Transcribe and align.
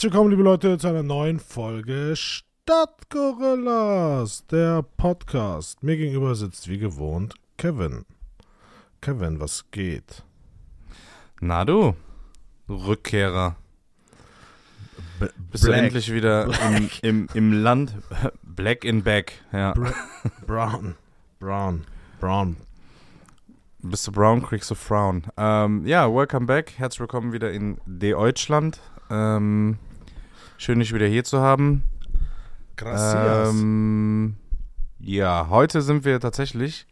Herzlich 0.00 0.14
willkommen, 0.14 0.30
liebe 0.30 0.44
Leute, 0.44 0.78
zu 0.78 0.88
einer 0.88 1.02
neuen 1.02 1.38
Folge 1.38 2.14
Stadtgorillas, 2.16 4.46
der 4.46 4.82
Podcast. 4.96 5.82
Mir 5.82 5.98
gegenüber 5.98 6.34
sitzt 6.34 6.68
wie 6.68 6.78
gewohnt 6.78 7.34
Kevin. 7.58 8.06
Kevin, 9.02 9.40
was 9.40 9.70
geht? 9.70 10.24
Na 11.42 11.66
du, 11.66 11.94
Rückkehrer. 12.66 13.56
B 15.18 15.26
Bist 15.52 15.64
du 15.64 15.70
endlich 15.70 16.10
wieder 16.10 16.46
im, 16.70 16.88
im, 17.02 17.28
im 17.34 17.62
Land? 17.62 17.92
Black 18.42 18.86
in 18.86 19.02
Back, 19.02 19.34
ja. 19.52 19.74
Br 19.74 19.92
Brown. 20.46 20.94
Brown. 21.40 21.84
Brown. 22.20 22.56
Bist 23.80 24.06
du 24.06 24.12
brown, 24.12 24.40
kriegst 24.40 24.70
du 24.70 24.74
frown. 24.74 25.24
Ähm, 25.36 25.84
ja, 25.84 26.10
welcome 26.10 26.46
back. 26.46 26.72
Herzlich 26.78 27.00
willkommen 27.00 27.34
wieder 27.34 27.52
in 27.52 27.76
Deutschland. 27.84 28.80
Ähm, 29.10 29.76
schön, 30.60 30.78
dich 30.78 30.92
wieder 30.92 31.06
hier 31.06 31.24
zu 31.24 31.40
haben. 31.40 31.82
Gracias. 32.76 33.50
Ähm, 33.50 34.36
ja, 34.98 35.48
heute 35.48 35.80
sind 35.80 36.04
wir 36.04 36.20
tatsächlich 36.20 36.86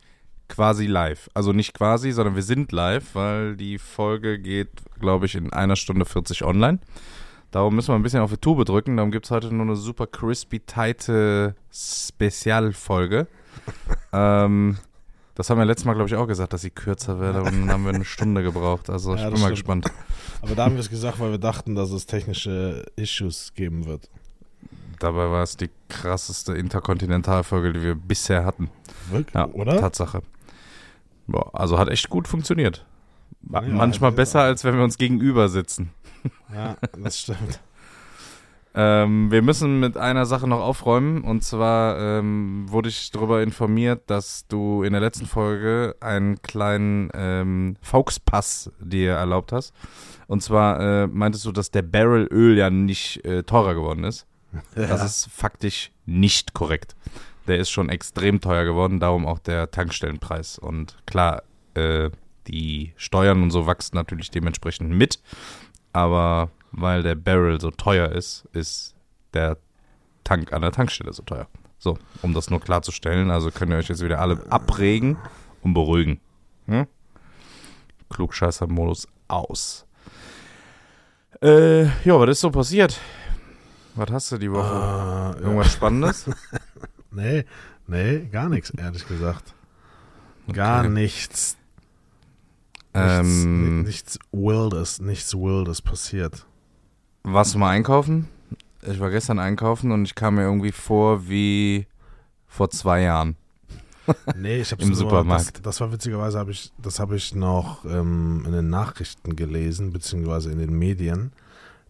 quasi 0.48 0.86
live. 0.86 1.28
Also 1.34 1.52
nicht 1.52 1.74
quasi, 1.74 2.10
sondern 2.12 2.34
wir 2.34 2.42
sind 2.42 2.72
live, 2.72 3.14
weil 3.14 3.56
die 3.56 3.78
Folge 3.78 4.38
geht, 4.38 4.70
glaube 4.98 5.26
ich, 5.26 5.34
in 5.34 5.52
einer 5.52 5.76
Stunde 5.76 6.06
40 6.06 6.44
online. 6.44 6.78
Darum 7.50 7.74
müssen 7.74 7.88
wir 7.88 7.96
ein 7.96 8.02
bisschen 8.02 8.20
auf 8.20 8.30
die 8.30 8.38
Tube 8.38 8.64
drücken. 8.64 8.96
Darum 8.96 9.10
gibt 9.10 9.26
es 9.26 9.30
heute 9.30 9.54
nur 9.54 9.66
eine 9.66 9.76
super 9.76 10.06
crispy, 10.06 10.60
tighte 10.60 11.54
Spezialfolge. 11.70 13.26
ähm, 14.12 14.78
das 15.38 15.48
haben 15.50 15.58
wir 15.58 15.64
letztes 15.64 15.84
Mal, 15.84 15.94
glaube 15.94 16.08
ich, 16.08 16.16
auch 16.16 16.26
gesagt, 16.26 16.52
dass 16.52 16.62
sie 16.62 16.70
kürzer 16.70 17.20
wäre. 17.20 17.38
Und 17.44 17.52
dann 17.52 17.70
haben 17.70 17.84
wir 17.84 17.94
eine 17.94 18.04
Stunde 18.04 18.42
gebraucht. 18.42 18.90
Also 18.90 19.14
ich 19.14 19.20
Ja, 19.20 19.30
bin 19.30 19.40
mal 19.40 19.56
stimmt. 19.56 19.84
gespannt. 19.84 19.92
Aber 20.42 20.54
da 20.56 20.64
haben 20.64 20.74
wir 20.74 20.80
es 20.80 20.90
gesagt, 20.90 21.20
weil 21.20 21.30
wir 21.30 21.38
dachten, 21.38 21.76
dass 21.76 21.90
es 21.92 22.06
technische 22.06 22.84
Issues 22.96 23.54
geben 23.54 23.86
wird. 23.86 24.10
Dabei 24.98 25.30
war 25.30 25.44
es 25.44 25.56
die 25.56 25.70
krasseste 25.88 26.54
Interkontinentalfolge, 26.54 27.72
die 27.72 27.82
wir 27.82 27.94
bisher 27.94 28.44
hatten. 28.44 28.68
Wirklich? 29.10 29.32
Ja, 29.34 29.46
Oder? 29.46 29.78
Tatsache. 29.78 30.22
Boah, 31.28 31.50
also 31.54 31.78
hat 31.78 31.88
echt 31.88 32.10
gut 32.10 32.26
funktioniert. 32.26 32.84
Ja, 33.48 33.60
Manchmal 33.60 34.10
ja. 34.10 34.16
besser, 34.16 34.40
als 34.40 34.64
wenn 34.64 34.74
wir 34.76 34.82
uns 34.82 34.98
gegenüber 34.98 35.48
sitzen. 35.48 35.90
Ja, 36.52 36.76
das 37.00 37.20
stimmt. 37.20 37.60
Ähm, 38.74 39.30
wir 39.30 39.42
müssen 39.42 39.80
mit 39.80 39.96
einer 39.96 40.26
Sache 40.26 40.46
noch 40.46 40.60
aufräumen. 40.60 41.22
Und 41.22 41.42
zwar 41.42 41.98
ähm, 41.98 42.66
wurde 42.68 42.88
ich 42.88 43.10
darüber 43.10 43.42
informiert, 43.42 44.02
dass 44.06 44.46
du 44.46 44.82
in 44.82 44.92
der 44.92 45.00
letzten 45.00 45.26
Folge 45.26 45.96
einen 46.00 46.40
kleinen 46.42 47.10
ähm, 47.14 47.76
Fauxpass 47.82 48.70
dir 48.80 49.12
erlaubt 49.14 49.52
hast. 49.52 49.72
Und 50.26 50.42
zwar 50.42 50.80
äh, 50.80 51.06
meintest 51.06 51.44
du, 51.44 51.52
dass 51.52 51.70
der 51.70 51.82
Barrel 51.82 52.28
Öl 52.30 52.56
ja 52.56 52.70
nicht 52.70 53.24
äh, 53.24 53.42
teurer 53.42 53.74
geworden 53.74 54.04
ist. 54.04 54.26
Das 54.74 55.00
Ja. 55.00 55.04
ist 55.04 55.28
faktisch 55.30 55.90
nicht 56.06 56.54
korrekt. 56.54 56.96
Der 57.46 57.58
ist 57.58 57.70
schon 57.70 57.88
extrem 57.88 58.40
teuer 58.40 58.64
geworden, 58.64 59.00
darum 59.00 59.26
auch 59.26 59.38
der 59.38 59.70
Tankstellenpreis. 59.70 60.58
Und 60.58 60.96
klar, 61.06 61.42
äh, 61.74 62.10
die 62.46 62.92
Steuern 62.96 63.42
und 63.42 63.50
so 63.50 63.66
wachsen 63.66 63.94
natürlich 63.96 64.30
dementsprechend 64.30 64.90
mit. 64.90 65.20
Aber 65.92 66.50
weil 66.72 67.02
der 67.02 67.14
Barrel 67.14 67.60
so 67.60 67.70
teuer 67.70 68.10
ist, 68.12 68.44
ist 68.52 68.94
der 69.34 69.56
Tank 70.24 70.52
an 70.52 70.62
der 70.62 70.72
Tankstelle 70.72 71.12
so 71.12 71.22
teuer. 71.22 71.48
So, 71.78 71.96
um 72.22 72.34
das 72.34 72.50
nur 72.50 72.60
klarzustellen. 72.60 73.30
Also 73.30 73.50
könnt 73.50 73.70
ihr 73.72 73.78
euch 73.78 73.88
jetzt 73.88 74.02
wieder 74.02 74.20
alle 74.20 74.40
abregen 74.50 75.16
und 75.62 75.74
beruhigen. 75.74 76.20
Hm? 76.66 76.86
Klugscheißer-Modus 78.10 79.06
aus. 79.28 79.86
Äh, 81.42 81.84
ja, 82.04 82.18
was 82.18 82.30
ist 82.30 82.40
so 82.40 82.50
passiert? 82.50 82.98
Was 83.94 84.10
hast 84.10 84.32
du 84.32 84.38
die 84.38 84.50
Woche? 84.50 84.72
Ja. 84.74 85.34
Irgendwas 85.40 85.72
Spannendes? 85.72 86.28
Nee, 87.10 87.46
nee, 87.86 88.26
gar 88.30 88.50
nichts, 88.50 88.68
ehrlich 88.70 89.08
gesagt. 89.08 89.54
Gar 90.52 90.80
Okay. 90.80 90.88
nichts. 90.90 91.56
Nichts, 92.94 93.20
ähm, 93.44 93.78
ni- 93.80 93.84
nichts 93.84 94.18
Wildes, 94.30 95.00
nichts 95.00 95.34
Wildes 95.34 95.80
passiert. 95.80 96.44
Warst 97.22 97.54
du 97.54 97.58
mal 97.58 97.70
einkaufen? 97.70 98.28
Ich 98.82 99.00
war 99.00 99.10
gestern 99.10 99.38
einkaufen 99.38 99.90
und 99.92 100.04
ich 100.04 100.14
kam 100.14 100.36
mir 100.36 100.42
irgendwie 100.42 100.72
vor 100.72 101.28
wie 101.28 101.86
vor 102.46 102.70
zwei 102.70 103.02
Jahren. 103.02 103.36
Nee, 104.34 104.62
ich 104.62 104.72
habe 104.72 104.82
Im 104.82 104.94
Supermarkt. 104.94 105.56
Das, 105.56 105.62
das 105.62 105.80
war 105.82 105.92
witzigerweise, 105.92 106.38
habe 106.38 106.50
ich, 106.50 106.72
das 106.78 106.98
habe 106.98 107.16
ich 107.16 107.34
noch 107.34 107.84
ähm, 107.84 108.42
in 108.46 108.52
den 108.52 108.70
Nachrichten 108.70 109.36
gelesen, 109.36 109.92
beziehungsweise 109.92 110.50
in 110.50 110.58
den 110.58 110.72
Medien, 110.78 111.30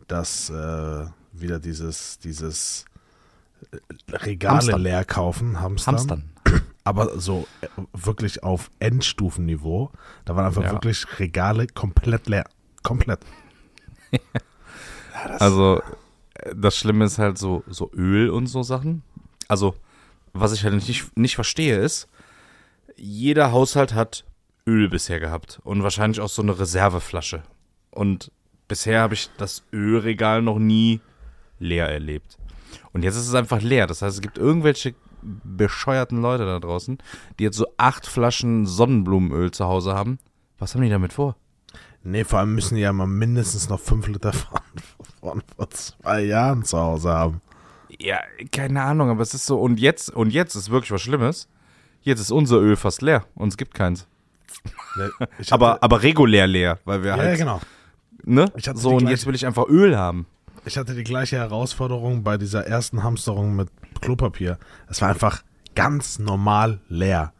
dass 0.08 0.50
äh, 0.50 1.06
wieder 1.32 1.60
dieses, 1.60 2.18
dieses 2.18 2.86
äh, 3.70 3.76
Regale 4.16 4.56
Hamstern. 4.56 4.80
leer 4.80 5.04
kaufen, 5.04 5.60
Hamstern, 5.60 5.94
Hamstern. 5.94 6.24
aber 6.84 7.20
so 7.20 7.46
äh, 7.60 7.68
wirklich 7.92 8.42
auf 8.42 8.68
Endstufenniveau. 8.80 9.92
Da 10.24 10.34
waren 10.34 10.46
einfach 10.46 10.64
Ja. 10.64 10.72
wirklich 10.72 11.06
Regale 11.20 11.68
komplett 11.68 12.26
leer. 12.28 12.46
Komplett. 12.82 13.20
Ja, 15.24 15.28
das- 15.28 15.40
Also, 15.40 15.80
äh, 16.34 16.54
das 16.56 16.76
Schlimme 16.76 17.04
ist 17.04 17.18
halt 17.18 17.38
so, 17.38 17.62
so 17.68 17.90
Öl 17.94 18.30
und 18.30 18.46
so 18.46 18.62
Sachen. 18.62 19.02
Also, 19.48 19.74
was 20.32 20.52
ich 20.52 20.64
halt 20.64 20.74
nicht, 20.74 21.16
nicht 21.16 21.34
verstehe 21.34 21.78
ist, 21.78 22.08
jeder 22.96 23.52
Haushalt 23.52 23.94
hat 23.94 24.24
Öl 24.66 24.88
bisher 24.88 25.20
gehabt 25.20 25.60
und 25.64 25.82
wahrscheinlich 25.82 26.20
auch 26.20 26.28
so 26.28 26.42
eine 26.42 26.58
Reserveflasche. 26.58 27.42
Und 27.90 28.30
bisher 28.66 29.00
habe 29.00 29.14
ich 29.14 29.30
das 29.38 29.62
Ölregal 29.72 30.42
noch 30.42 30.58
nie 30.58 31.00
leer 31.58 31.88
erlebt. 31.88 32.36
Und 32.92 33.02
jetzt 33.02 33.16
ist 33.16 33.28
es 33.28 33.34
einfach 33.34 33.62
leer. 33.62 33.86
Das 33.86 34.02
heißt, 34.02 34.16
es 34.16 34.20
gibt 34.20 34.36
irgendwelche 34.38 34.94
bescheuerten 35.22 36.20
Leute 36.20 36.44
da 36.44 36.58
draußen, 36.60 36.98
die 37.38 37.44
jetzt 37.44 37.56
so 37.56 37.66
acht 37.76 38.06
Flaschen 38.06 38.66
Sonnenblumenöl 38.66 39.50
zu 39.50 39.64
Hause 39.64 39.94
haben. 39.94 40.18
Was 40.58 40.74
haben 40.74 40.82
die 40.82 40.90
damit 40.90 41.12
vor? 41.12 41.36
Nee, 42.02 42.24
vor 42.24 42.38
allem 42.38 42.54
müssen 42.54 42.76
die 42.76 42.82
ja 42.82 42.92
mal 42.92 43.06
mindestens 43.06 43.68
noch 43.68 43.80
5 43.80 44.06
Liter 44.08 44.32
von, 44.32 44.60
von 45.20 45.42
vor 45.56 45.70
zwei 45.70 46.22
Jahren 46.22 46.64
zu 46.64 46.78
Hause 46.78 47.10
haben. 47.10 47.40
Ja, 47.98 48.18
keine 48.52 48.82
Ahnung, 48.82 49.10
aber 49.10 49.22
es 49.22 49.34
ist 49.34 49.46
so, 49.46 49.58
und 49.60 49.80
jetzt, 49.80 50.10
und 50.10 50.30
jetzt 50.32 50.54
ist 50.54 50.70
wirklich 50.70 50.90
was 50.92 51.02
Schlimmes. 51.02 51.48
Jetzt 52.02 52.20
ist 52.20 52.30
unser 52.30 52.56
Öl 52.58 52.76
fast 52.76 53.02
leer 53.02 53.24
und 53.34 53.48
es 53.48 53.56
gibt 53.56 53.74
keins. 53.74 54.06
Ich 55.38 55.52
Aber, 55.52 55.72
hatte- 55.72 55.82
aber 55.82 56.02
regulär 56.02 56.46
leer, 56.46 56.78
weil 56.84 57.02
wir 57.02 57.10
ja, 57.10 57.16
halt, 57.16 57.30
ja, 57.30 57.36
genau. 57.44 57.60
ne? 58.24 58.46
Ich 58.56 58.68
hatte 58.68 58.78
So, 58.78 58.90
und 58.92 58.98
gleiche- 58.98 59.12
jetzt 59.12 59.26
will 59.26 59.34
ich 59.34 59.46
einfach 59.46 59.66
Öl 59.68 59.96
haben. 59.96 60.26
Ich 60.64 60.76
hatte 60.76 60.94
die 60.94 61.04
gleiche 61.04 61.36
Herausforderung 61.36 62.22
bei 62.22 62.36
dieser 62.36 62.66
ersten 62.66 63.02
Hamsterung 63.02 63.56
mit 63.56 63.68
Klopapier. 64.00 64.58
Es 64.88 65.00
war 65.00 65.08
einfach 65.08 65.42
ganz 65.74 66.18
normal 66.18 66.80
leer. 66.88 67.32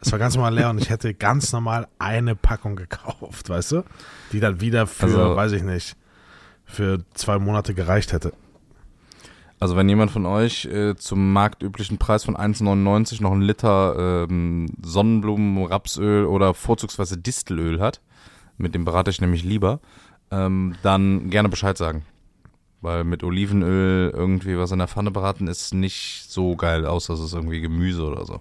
Es 0.00 0.12
war 0.12 0.18
ganz 0.18 0.34
normal 0.36 0.54
leer 0.54 0.70
und 0.70 0.78
ich 0.80 0.90
hätte 0.90 1.12
ganz 1.14 1.52
normal 1.52 1.88
eine 1.98 2.36
Packung 2.36 2.76
gekauft, 2.76 3.48
weißt 3.48 3.72
du? 3.72 3.82
Die 4.32 4.40
dann 4.40 4.60
wieder 4.60 4.86
für, 4.86 5.04
Also- 5.06 5.36
weiß 5.36 5.52
ich 5.52 5.62
nicht, 5.62 5.96
für 6.68 7.04
zwei 7.14 7.38
Monate 7.38 7.74
gereicht 7.74 8.12
hätte. 8.12 8.32
Also 9.60 9.74
wenn 9.74 9.88
jemand 9.88 10.12
von 10.12 10.24
euch 10.24 10.66
äh, 10.66 10.94
zum 10.94 11.32
marktüblichen 11.32 11.98
Preis 11.98 12.24
von 12.24 12.36
1,99 12.36 13.20
noch 13.22 13.32
einen 13.32 13.42
Liter 13.42 14.26
ähm, 14.30 14.66
Sonnenblumen, 14.80 15.66
Rapsöl 15.66 16.26
oder 16.26 16.54
vorzugsweise 16.54 17.18
Distelöl 17.18 17.80
hat, 17.80 18.00
mit 18.56 18.74
dem 18.74 18.84
berate 18.84 19.10
ich 19.10 19.20
nämlich 19.20 19.42
lieber, 19.42 19.80
ähm, 20.30 20.76
dann 20.82 21.30
gerne 21.30 21.48
Bescheid 21.48 21.76
sagen. 21.76 22.04
Weil 22.80 23.02
mit 23.02 23.24
Olivenöl 23.24 24.12
irgendwie 24.14 24.56
was 24.56 24.70
in 24.70 24.78
der 24.78 24.86
Pfanne 24.86 25.10
braten 25.10 25.48
ist 25.48 25.74
nicht 25.74 26.26
so 26.28 26.54
geil, 26.54 26.86
außer 26.86 27.14
es 27.14 27.20
ist 27.20 27.32
irgendwie 27.32 27.60
Gemüse 27.60 28.04
oder 28.04 28.24
so. 28.24 28.40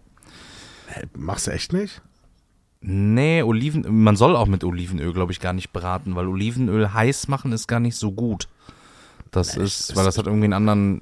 Hä, 0.88 1.07
machst 1.16 1.48
du 1.48 1.52
echt 1.52 1.74
nicht? 1.74 2.02
Nee, 2.89 3.44
Oliven, 3.44 4.04
man 4.04 4.16
soll 4.16 4.36
auch 4.38 4.45
mit 4.48 4.63
Olivenöl, 4.63 5.12
glaube 5.12 5.34
ich, 5.34 5.42
gar 5.42 5.51
nicht 5.51 5.74
braten, 5.74 6.16
weil 6.16 6.25
Olivenöl 6.28 6.94
heiß 6.94 7.28
machen 7.28 7.51
ist 7.51 7.68
gar 7.68 7.81
nicht 7.81 7.98
so 7.98 8.13
gut. 8.13 8.48
Das 9.31 9.57
Nee, 9.57 9.63
ist, 9.66 9.94
weil 9.98 10.06
das 10.06 10.18
hat 10.18 10.25
irgendwie 10.25 10.45
einen 10.45 10.54
anderen, 10.54 11.01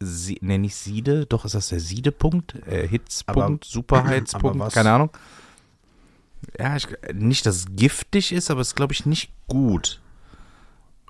Sie, 0.00 0.38
nee, 0.40 0.58
nicht 0.58 0.74
Siede, 0.74 1.26
doch 1.26 1.44
ist 1.44 1.54
das 1.54 1.68
der 1.68 1.78
Siedepunkt, 1.78 2.54
äh, 2.66 2.88
Hitzpunkt, 2.88 3.38
Aber- 3.38 3.58
Superheizpunkt, 3.64 4.58
was- 4.58 4.74
keine 4.74 4.90
Ahnung. 4.90 5.10
Ja, 6.58 6.74
ich, 6.74 6.88
nicht, 7.12 7.46
dass 7.46 7.56
es 7.56 7.66
giftig 7.76 8.32
ist, 8.32 8.50
aber 8.50 8.62
es 8.62 8.68
ist, 8.68 8.74
glaube 8.76 8.92
ich, 8.92 9.06
nicht 9.06 9.30
gut. 9.46 10.00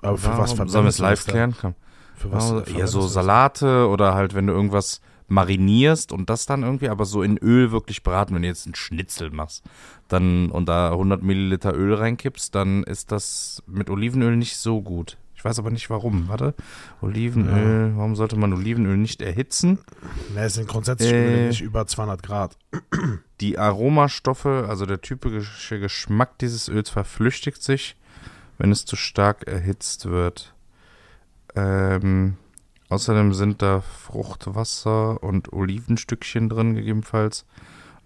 Aber 0.03 0.17
für 0.19 0.37
was 0.37 0.51
Warum- 0.57 0.69
Sollen 0.69 0.85
wir 0.85 0.89
es 0.89 0.99
live 0.99 1.25
klären? 1.25 1.55
Komm. 1.59 1.73
Für 2.15 2.31
was 2.31 2.53
Ja, 2.77 2.85
so? 2.85 3.07
Salate 3.07 3.87
oder 3.87 4.13
halt, 4.13 4.35
wenn 4.35 4.45
du 4.45 4.53
irgendwas 4.53 5.01
marinierst 5.31 6.11
und 6.11 6.29
das 6.29 6.45
dann 6.45 6.63
irgendwie, 6.63 6.89
aber 6.89 7.05
so 7.05 7.23
in 7.23 7.37
Öl 7.37 7.71
wirklich 7.71 8.03
braten, 8.03 8.35
wenn 8.35 8.41
du 8.41 8.49
jetzt 8.49 8.65
einen 8.65 8.75
Schnitzel 8.75 9.31
machst, 9.31 9.63
dann 10.09 10.51
und 10.51 10.67
da 10.67 10.91
100 10.91 11.23
Milliliter 11.23 11.73
Öl 11.73 11.93
reinkippst, 11.93 12.53
dann 12.53 12.83
ist 12.83 13.11
das 13.11 13.63
mit 13.65 13.89
Olivenöl 13.89 14.35
nicht 14.35 14.57
so 14.57 14.81
gut. 14.81 15.17
Ich 15.33 15.45
weiß 15.45 15.57
aber 15.57 15.71
nicht 15.71 15.89
warum. 15.89 16.27
Warte, 16.27 16.53
Olivenöl, 17.01 17.93
warum 17.95 18.15
sollte 18.15 18.35
man 18.35 18.53
Olivenöl 18.53 18.97
nicht 18.97 19.21
erhitzen? 19.21 19.79
Nee, 20.35 20.41
es 20.41 20.55
sind 20.55 20.67
grundsätzlich 20.67 21.11
Äh. 21.11 21.47
Nicht 21.47 21.61
über 21.61 21.87
200 21.87 22.21
Grad. 22.21 22.57
Die 23.41 23.57
Aromastoffe, 23.57 24.67
also 24.67 24.85
der 24.85 25.01
typische 25.01 25.79
Geschmack 25.79 26.37
dieses 26.37 26.67
Öls 26.67 26.91
verflüchtigt 26.91 27.63
sich, 27.63 27.95
wenn 28.59 28.71
es 28.71 28.85
zu 28.85 28.95
stark 28.95 29.47
erhitzt 29.47 30.05
wird. 30.05 30.53
Ähm, 31.55 32.37
außerdem 32.91 33.33
sind 33.33 33.61
da 33.61 33.81
Fruchtwasser 33.81 35.23
und 35.23 35.53
Olivenstückchen 35.53 36.49
drin, 36.49 36.75
gegebenenfalls. 36.75 37.45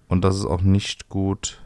Und 0.07 0.23
das 0.23 0.35
ist 0.35 0.45
auch 0.45 0.61
nicht 0.61 1.09
gut. 1.09 1.61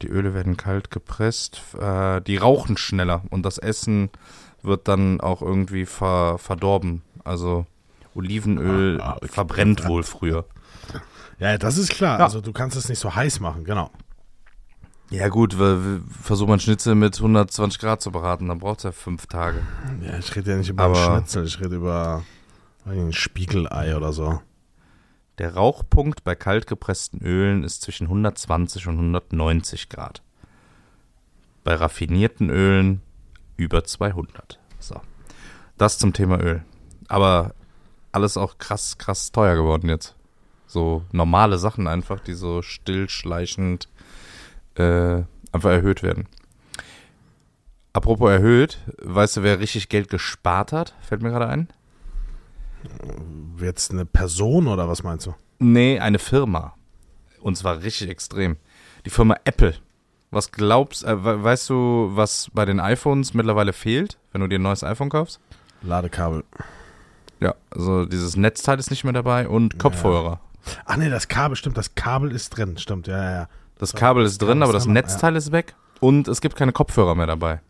Die 0.00 0.08
Öle 0.08 0.34
werden 0.34 0.56
kalt 0.56 0.90
gepresst. 0.90 1.62
Äh, 1.78 2.20
die 2.22 2.36
rauchen 2.36 2.76
schneller 2.76 3.22
und 3.30 3.44
das 3.44 3.58
Essen 3.58 4.10
wird 4.62 4.88
dann 4.88 5.20
auch 5.20 5.42
irgendwie 5.42 5.86
ver 5.86 6.38
verdorben. 6.38 7.02
Also 7.24 7.66
Olivenöl 8.14 9.00
Ah, 9.00 9.18
ah, 9.20 9.26
verbrennt 9.26 9.86
wohl 9.86 10.02
früher. 10.02 10.44
Ja, 11.38 11.58
das 11.58 11.78
ist 11.78 11.90
klar. 11.90 12.18
Ja. 12.18 12.24
Also 12.24 12.40
du 12.40 12.52
kannst 12.52 12.76
es 12.76 12.88
nicht 12.88 13.00
so 13.00 13.14
heiß 13.14 13.40
machen, 13.40 13.64
genau. 13.64 13.90
Ja 15.16 15.28
gut, 15.28 15.58
wir- 15.58 15.84
wir- 15.84 16.00
versuch 16.22 16.46
mal 16.46 16.54
einen 16.54 16.60
Schnitzel 16.60 16.94
mit 16.94 17.20
120 17.20 17.78
Grad 17.80 18.02
zu 18.02 18.10
braten, 18.10 18.48
dann 18.48 18.58
braucht 18.58 18.78
es 18.78 18.84
ja 18.84 18.92
fünf 18.92 19.26
Tage. 19.26 19.62
Ja, 20.02 20.18
ich 20.18 20.34
rede 20.34 20.52
ja 20.52 20.56
nicht 20.56 20.70
über 20.70 20.84
Aber- 20.84 20.96
Schnitzel, 21.18 21.44
ich 21.44 21.60
rede 21.60 21.76
über 21.76 22.24
ein 22.86 23.12
Spiegelei 23.12 23.96
oder 23.96 24.12
so. 24.12 24.40
Der 25.38 25.54
Rauchpunkt 25.54 26.24
bei 26.24 26.34
kaltgepressten 26.34 27.20
Ölen 27.20 27.64
ist 27.64 27.82
zwischen 27.82 28.08
120 28.08 28.86
und 28.86 28.96
190 28.98 29.88
Grad. 29.88 30.22
Bei 31.64 31.74
raffinierten 31.74 32.50
Ölen 32.50 33.00
über 33.56 33.84
200. 33.84 34.58
So. 34.78 35.00
Das 35.78 35.98
zum 35.98 36.12
Thema 36.12 36.40
Öl. 36.40 36.62
Aber 37.08 37.54
alles 38.12 38.36
auch 38.36 38.58
krass, 38.58 38.98
krass 38.98 39.32
teuer 39.32 39.56
geworden 39.56 39.88
jetzt. 39.88 40.14
So 40.66 41.04
normale 41.12 41.58
Sachen 41.58 41.86
einfach, 41.88 42.20
die 42.20 42.34
so 42.34 42.62
stillschleichend 42.62 43.88
äh, 44.76 45.22
einfach 45.52 45.70
erhöht 45.70 46.02
werden. 46.02 46.26
Apropos 47.92 48.30
erhöht, 48.30 48.78
weißt 49.02 49.36
du, 49.38 49.42
wer 49.44 49.60
richtig 49.60 49.88
Geld 49.88 50.08
gespart 50.08 50.72
hat? 50.72 50.94
Fällt 51.00 51.22
mir 51.22 51.30
gerade 51.30 51.48
ein. 51.48 51.68
Jetzt 53.60 53.92
eine 53.92 54.04
Person 54.04 54.66
oder 54.66 54.88
was 54.88 55.02
meinst 55.02 55.26
du? 55.26 55.34
Nee, 55.58 55.98
eine 56.00 56.18
Firma. 56.18 56.74
Und 57.40 57.56
zwar 57.56 57.82
richtig 57.82 58.08
extrem. 58.10 58.56
Die 59.06 59.10
Firma 59.10 59.36
Apple. 59.44 59.74
Was 60.30 60.50
glaubst, 60.50 61.04
äh, 61.04 61.24
we- 61.24 61.42
weißt 61.44 61.70
du, 61.70 62.10
was 62.14 62.50
bei 62.52 62.64
den 62.64 62.80
iPhones 62.80 63.34
mittlerweile 63.34 63.72
fehlt, 63.72 64.18
wenn 64.32 64.40
du 64.40 64.48
dir 64.48 64.58
ein 64.58 64.62
neues 64.62 64.82
iPhone 64.82 65.08
kaufst? 65.08 65.40
Ladekabel. 65.82 66.42
Ja, 67.40 67.54
also 67.70 68.04
dieses 68.06 68.36
Netzteil 68.36 68.78
ist 68.78 68.90
nicht 68.90 69.04
mehr 69.04 69.12
dabei 69.12 69.48
und 69.48 69.78
Kopfhörer. 69.78 70.40
Ach 70.86 70.96
nee, 70.96 71.10
das 71.10 71.28
Kabel, 71.28 71.56
stimmt, 71.56 71.76
das 71.76 71.94
Kabel 71.94 72.32
ist 72.32 72.50
drin, 72.56 72.78
stimmt, 72.78 73.06
ja, 73.06 73.22
ja, 73.22 73.30
ja. 73.32 73.48
Das 73.78 73.92
Kabel 73.92 74.24
ist 74.24 74.40
drin, 74.40 74.62
aber 74.62 74.72
das 74.72 74.86
Netzteil 74.86 75.36
ist 75.36 75.52
weg 75.52 75.74
und 76.00 76.28
es 76.28 76.40
gibt 76.40 76.56
keine 76.56 76.72
Kopfhörer 76.72 77.14
mehr 77.14 77.26
dabei. 77.26 77.60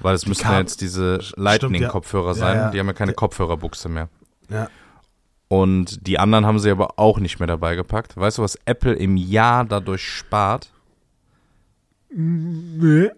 Weil 0.00 0.14
es 0.14 0.26
müssten 0.26 0.48
ja 0.48 0.58
jetzt 0.58 0.80
diese 0.80 1.18
Lightning-Kopfhörer 1.36 2.34
sein, 2.34 2.56
Ja, 2.56 2.62
ja. 2.64 2.70
die 2.70 2.80
haben 2.80 2.86
ja 2.86 2.92
keine 2.94 3.12
Kopfhörerbuchse 3.12 3.88
mehr. 3.88 4.08
Ja, 4.48 4.68
Und 5.48 6.06
die 6.06 6.18
anderen 6.18 6.46
haben 6.46 6.58
sie 6.58 6.70
aber 6.70 6.98
auch 6.98 7.18
nicht 7.18 7.38
mehr 7.38 7.46
dabei 7.46 7.76
gepackt. 7.76 8.16
Weißt 8.16 8.38
du, 8.38 8.42
was 8.42 8.58
Apple 8.64 8.94
im 8.94 9.16
Jahr 9.16 9.64
dadurch 9.64 10.06
spart? 10.08 10.70
nee. 12.10 13.10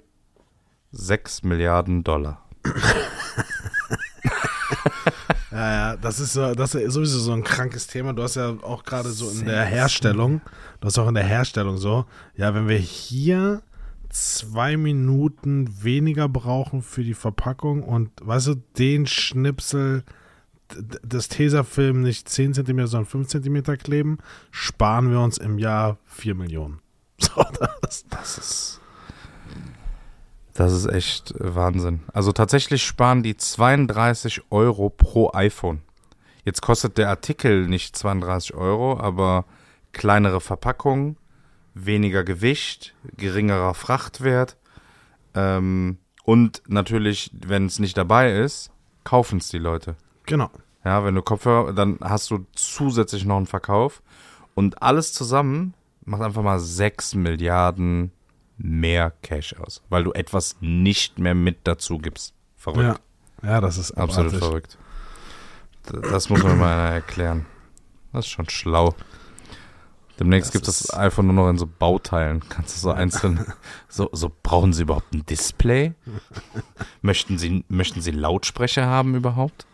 6 0.93 1.43
Milliarden 1.43 2.05
Dollar. 2.05 2.43
Ja, 5.57 5.73
ja, 5.73 5.97
das 5.97 6.21
ist, 6.21 6.35
so, 6.35 6.55
das 6.55 6.75
ist 6.75 6.93
sowieso 6.93 7.19
so 7.19 7.33
ein 7.33 7.43
krankes 7.43 7.87
Thema. 7.87 8.13
Du 8.13 8.23
hast 8.23 8.35
ja 8.35 8.51
auch 8.61 8.85
gerade 8.85 9.09
so 9.09 9.31
in 9.31 9.47
der 9.47 9.65
Herstellung, 9.65 10.43
du 10.81 10.87
hast 10.87 10.99
auch 10.99 11.09
in 11.09 11.15
der 11.15 11.25
Herstellung 11.25 11.79
so, 11.79 12.05
ja, 12.37 12.55
wenn 12.55 12.69
wir 12.69 12.77
hier 12.77 13.63
zwei 14.11 14.77
Minuten 14.77 15.83
weniger 15.83 16.29
brauchen 16.29 16.83
für 16.83 17.03
die 17.03 17.15
Verpackung 17.15 17.83
und, 17.83 18.11
weißt 18.21 18.49
du, 18.49 18.55
den 18.77 19.07
Schnipsel, 19.07 20.05
das 21.03 21.29
Tesafilm 21.29 22.03
nicht 22.03 22.29
10 22.29 22.53
cm, 22.53 22.87
sondern 22.87 23.07
5 23.07 23.29
cm 23.29 23.63
kleben, 23.79 24.19
sparen 24.51 25.11
wir 25.11 25.21
uns 25.21 25.39
im 25.39 25.59
Jahr 25.59 25.97
4 26.05 26.35
Millionen. 26.35 26.81
So, 27.19 27.43
das, 27.81 28.05
Das 28.11 28.37
ist. 28.37 28.66
Das 30.57 30.73
ist 30.73 30.87
echt 30.87 31.35
Wahnsinn. 31.39 32.01
Also 32.13 32.33
tatsächlich 32.33 32.83
sparen 32.83 33.23
die 33.23 33.37
32 33.37 34.43
Euro 34.51 34.89
pro 34.89 35.31
iPhone. 35.35 35.83
Jetzt 36.45 36.63
kostet 36.63 36.97
der 36.97 37.11
Artikel 37.11 37.67
nicht 37.67 37.97
32 37.97 38.55
Euro, 38.55 38.99
aber 38.99 39.45
kleinere 39.93 40.41
Verpackung, 40.41 41.17
weniger 41.75 42.25
Gewicht, 42.25 42.95
geringerer 43.17 43.75
Frachtwert 43.75 44.57
ähm, 45.35 45.99
und 46.25 46.63
natürlich, 46.67 47.31
wenn 47.47 47.67
es 47.67 47.79
nicht 47.79 47.97
dabei 47.99 48.33
ist, 48.33 48.71
kaufen 49.05 49.39
es 49.39 49.49
die 49.49 49.59
Leute. 49.59 49.97
genau. 50.25 50.51
Ja, 50.85 51.05
wenn 51.05 51.17
du 51.17 51.23
Kopfhörer, 51.23 51.73
dann 51.73 51.99
hast 52.01 52.31
du 52.31 52.47
zusätzlich 52.55 53.25
noch 53.25 53.39
einen 53.39 53.47
Verkauf 53.47 54.03
und 54.55 54.83
alles 54.83 55.13
zusammen 55.13 55.75
macht 56.05 56.23
einfach 56.23 56.43
mal 56.43 56.61
6 56.61 57.17
Milliarden 57.17 58.13
mehr 58.59 59.13
Cash 59.23 59.55
aus, 59.57 59.83
weil 59.89 60.05
du 60.05 60.13
etwas 60.13 60.57
nicht 60.61 61.19
mehr 61.19 61.35
mit 61.35 61.59
dazu 61.65 61.99
gibst. 61.99 62.35
Verrückt. 62.57 63.01
Ja, 63.43 63.49
ja 63.49 63.61
das 63.61 63.79
ist 63.79 63.93
Absolut 63.93 64.33
abartig. 64.33 64.39
verrückt. 64.39 64.79
Das 66.11 66.29
muss 66.31 66.43
man 66.43 66.59
mal 66.59 66.93
erklären. 66.95 67.47
Das 68.13 68.25
ist 68.27 68.31
schon 68.33 68.49
schlau. 68.49 68.95
Demnächst 70.19 70.49
Das 70.49 70.53
gibt 70.53 70.69
es 70.69 70.79
das 70.81 70.95
iPhone 70.99 71.27
nur 71.27 71.35
noch 71.35 71.51
in 71.51 71.59
so 71.59 71.67
Bauteilen. 71.67 72.41
Kannst 72.49 72.77
du 72.77 72.81
so 72.81 72.91
einzeln. 72.91 73.45
so, 73.89 74.09
so 74.13 74.33
brauchen 74.43 74.73
Sie 74.73 74.83
überhaupt 74.83 75.13
ein 75.13 75.27
Display? 75.27 75.93
möchten 77.03 77.37
Sie, 77.39 77.65
möchten 77.69 78.01
Sie 78.01 78.11
Lautsprecher 78.13 78.87
haben 78.87 79.15
überhaupt? 79.15 79.67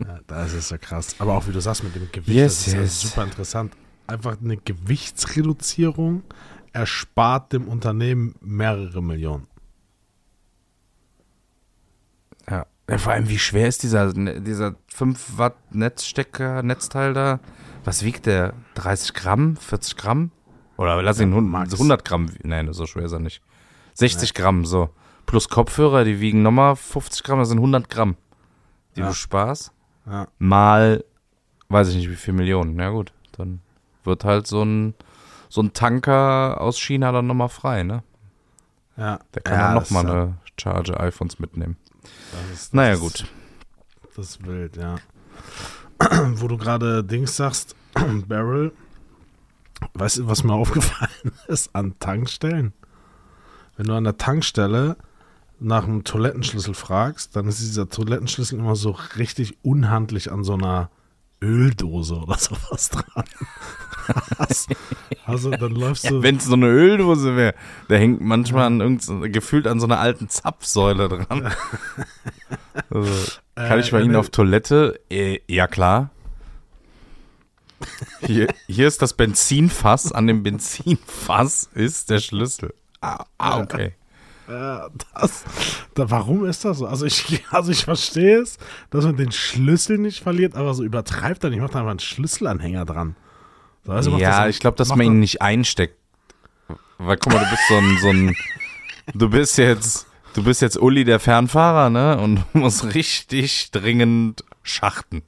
Ja, 0.00 0.18
das 0.26 0.52
ist 0.54 0.68
so 0.68 0.76
krass. 0.78 1.14
Aber 1.20 1.34
auch 1.36 1.46
wie 1.46 1.52
du 1.52 1.60
sagst 1.60 1.84
mit 1.84 1.94
dem 1.94 2.10
Gewicht, 2.10 2.28
Yes, 2.36 2.58
das 2.58 2.66
ist 2.66 2.72
ja 2.74 2.80
yes. 2.80 3.00
super 3.02 3.22
interessant. 3.22 3.72
Einfach 4.08 4.36
eine 4.42 4.56
Gewichtsreduzierung 4.56 6.22
erspart 6.78 7.52
dem 7.52 7.68
Unternehmen 7.68 8.34
mehrere 8.40 9.02
Millionen. 9.02 9.46
Ja. 12.48 12.66
ja. 12.88 12.98
Vor 12.98 13.12
allem, 13.12 13.28
wie 13.28 13.38
schwer 13.38 13.68
ist 13.68 13.82
dieser, 13.82 14.12
ne- 14.14 14.40
dieser 14.40 14.76
5 14.88 15.36
Watt 15.38 15.56
Netzstecker, 15.74 16.62
Netzteil 16.62 17.12
da? 17.14 17.40
Was 17.84 18.04
wiegt 18.04 18.26
der? 18.26 18.54
30 18.74 19.14
Gramm? 19.14 19.56
40 19.56 19.96
Gramm? 19.96 20.30
Oder 20.76 21.02
lass 21.02 21.20
ihn 21.20 21.30
Ja, 21.30 21.36
hun- 21.36 21.48
Max. 21.48 21.72
100 21.74 22.04
Gramm. 22.04 22.30
Nein, 22.42 22.72
so 22.72 22.86
schwer 22.86 23.04
ist 23.04 23.12
er 23.12 23.18
nicht. 23.18 23.42
60 23.94 24.34
Gramm, 24.34 24.64
so. 24.64 24.90
Plus 25.26 25.48
Kopfhörer, 25.48 26.04
die 26.04 26.20
wiegen 26.20 26.42
nochmal 26.42 26.76
50 26.76 27.22
Gramm, 27.24 27.38
das 27.40 27.48
sind 27.48 27.58
100 27.60 27.90
Gramm. 27.90 28.16
Die 28.96 29.00
Ja. 29.00 29.08
du 29.08 29.14
sparst. 29.14 29.72
Ja. 30.06 30.28
Mal, 30.38 31.04
weiß 31.68 31.88
ich 31.88 31.96
nicht, 31.96 32.08
wie 32.10 32.16
viel 32.16 32.32
Millionen. 32.34 32.78
Ja, 32.78 32.90
gut. 32.90 33.12
Dann 33.32 33.60
wird 34.04 34.24
halt 34.24 34.46
so 34.46 34.62
ein, 34.62 34.94
so 35.48 35.62
ein 35.62 35.72
Tanker 35.72 36.60
aus 36.60 36.78
China 36.78 37.12
dann 37.12 37.26
nochmal 37.26 37.48
frei, 37.48 37.82
ne? 37.82 38.02
Ja. 38.96 39.20
Der 39.34 39.42
kann 39.42 39.58
ja, 39.58 39.64
dann 39.66 39.74
nochmal 39.82 40.04
ist 40.04 40.08
ja- 40.10 40.14
eine 40.22 40.34
Charge 40.60 41.00
iPhones 41.00 41.38
mitnehmen. 41.38 41.76
das 42.02 42.40
ist- 42.52 42.64
das 42.68 42.72
Naja, 42.72 42.94
ist- 42.94 43.00
gut. 43.00 43.26
Das 44.16 44.26
ist 44.30 44.46
wild, 44.46 44.76
ja. 44.76 44.96
Wo 46.34 46.48
du 46.48 46.56
gerade 46.56 47.04
Dings 47.04 47.36
sagst, 47.36 47.74
Barrel. 48.28 48.72
Weißt 49.94 50.18
du, 50.18 50.26
was 50.28 50.42
mir 50.44 50.54
aufgefallen 50.54 51.32
ist 51.46 51.74
an 51.74 51.94
Tankstellen? 52.00 52.72
Wenn 53.76 53.86
du 53.86 53.94
an 53.94 54.04
der 54.04 54.16
Tankstelle 54.18 54.96
nach 55.60 55.84
einem 55.84 56.02
Toilettenschlüssel 56.04 56.74
fragst, 56.74 57.36
dann 57.36 57.46
ist 57.46 57.60
dieser 57.60 57.88
Toilettenschlüssel 57.88 58.58
immer 58.58 58.74
so 58.76 58.90
richtig 59.16 59.56
unhandlich 59.62 60.30
an 60.32 60.42
so 60.44 60.54
einer 60.54 60.90
Öldose 61.42 62.16
oder 62.16 62.38
sowas 62.38 62.90
dran. 62.90 63.24
Also 65.26 65.50
dann 65.50 65.72
läufst 65.72 66.08
du. 66.08 66.22
Wenn 66.22 66.36
es 66.36 66.46
so 66.46 66.54
eine 66.54 66.66
Öldose 66.68 67.36
wäre, 67.36 67.54
der 67.90 67.98
hängt 67.98 68.22
manchmal 68.22 68.64
an 68.64 68.80
irgend, 68.80 69.06
gefühlt 69.34 69.66
an 69.66 69.80
so 69.80 69.86
einer 69.86 69.98
alten 70.00 70.30
Zapfsäule 70.30 71.10
dran. 71.10 71.52
also, 72.90 73.32
kann 73.54 73.78
Äh, 73.78 73.80
ich 73.80 73.90
bei 73.90 74.00
Ihnen 74.00 74.12
ne- 74.12 74.18
auf 74.18 74.30
Toilette? 74.30 74.98
Äh, 75.10 75.40
ja, 75.46 75.66
klar. 75.66 76.08
Hier, 78.22 78.48
hier 78.66 78.88
ist 78.88 79.02
das 79.02 79.12
Benzinfass. 79.12 80.10
An 80.10 80.26
dem 80.26 80.42
Benzinfass 80.42 81.68
ist 81.74 82.08
der 82.08 82.20
Schlüssel. 82.20 82.72
Ah, 83.02 83.26
ah 83.36 83.60
okay. 83.60 83.92
Das, 84.48 85.44
da, 85.94 86.10
warum 86.10 86.44
ist 86.46 86.64
das 86.64 86.78
so? 86.78 86.86
Also 86.86 87.04
ich, 87.06 87.44
also 87.50 87.70
ich 87.70 87.84
verstehe 87.84 88.40
es, 88.40 88.58
dass 88.90 89.04
man 89.04 89.16
den 89.16 89.32
Schlüssel 89.32 89.98
nicht 89.98 90.22
verliert, 90.22 90.54
aber 90.54 90.74
so 90.74 90.82
übertreibt 90.84 91.44
er 91.44 91.50
nicht. 91.50 91.60
Macht 91.60 91.76
einfach 91.76 91.90
einen 91.90 91.98
Schlüsselanhänger 91.98 92.84
dran. 92.84 93.14
So, 93.84 93.92
also 93.92 94.16
ja, 94.18 94.46
das- 94.46 94.54
ich 94.54 94.60
glaube, 94.60 94.76
dass 94.76 94.88
man 94.88 95.00
ihn 95.02 95.20
nicht 95.20 95.42
einsteckt. 95.42 95.96
Weil, 96.98 97.16
guck 97.16 97.32
mal, 97.32 97.44
du 97.44 97.50
bist 97.50 97.62
so 97.68 97.76
ein, 97.76 97.98
so 98.00 98.08
ein, 98.08 98.36
du 99.14 99.28
bist 99.30 99.56
jetzt, 99.58 100.06
du 100.34 100.42
bist 100.42 100.62
jetzt 100.62 100.76
Uli 100.80 101.04
der 101.04 101.20
Fernfahrer, 101.20 101.90
ne? 101.90 102.18
Und 102.18 102.42
musst 102.54 102.94
richtig 102.94 103.70
dringend 103.70 104.44
schachten. 104.62 105.22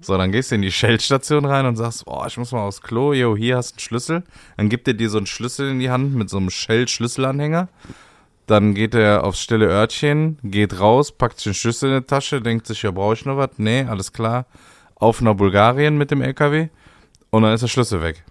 So, 0.00 0.16
dann 0.16 0.30
gehst 0.30 0.50
du 0.50 0.54
in 0.54 0.62
die 0.62 0.70
Shell-Station 0.70 1.44
rein 1.46 1.66
und 1.66 1.74
sagst, 1.76 2.04
oh, 2.06 2.22
ich 2.28 2.36
muss 2.36 2.52
mal 2.52 2.60
aufs 2.60 2.80
Klo, 2.80 3.12
yo, 3.12 3.36
hier 3.36 3.56
hast 3.56 3.72
du 3.72 3.74
einen 3.74 3.80
Schlüssel. 3.80 4.22
Dann 4.56 4.68
gibt 4.68 4.86
er 4.86 4.94
dir 4.94 5.10
so 5.10 5.16
einen 5.16 5.26
Schlüssel 5.26 5.70
in 5.70 5.80
die 5.80 5.90
Hand 5.90 6.14
mit 6.14 6.30
so 6.30 6.36
einem 6.36 6.50
Shell-Schlüsselanhänger. 6.50 7.68
Dann 8.46 8.74
geht 8.74 8.94
er 8.94 9.24
aufs 9.24 9.40
stille 9.40 9.66
Örtchen, 9.66 10.38
geht 10.44 10.78
raus, 10.78 11.10
packt 11.12 11.38
sich 11.38 11.46
einen 11.48 11.54
Schlüssel 11.54 11.90
in 11.92 12.00
die 12.00 12.06
Tasche, 12.06 12.40
denkt 12.40 12.66
sich, 12.66 12.82
ja, 12.82 12.90
brauche 12.92 13.14
ich 13.14 13.24
noch 13.24 13.36
was? 13.36 13.50
Nee, 13.56 13.84
alles 13.88 14.12
klar. 14.12 14.46
Auf 14.94 15.20
nach 15.20 15.34
Bulgarien 15.34 15.98
mit 15.98 16.10
dem 16.10 16.22
LKW 16.22 16.68
und 17.30 17.42
dann 17.42 17.52
ist 17.52 17.60
der 17.62 17.68
Schlüssel 17.68 18.02
weg. 18.02 18.24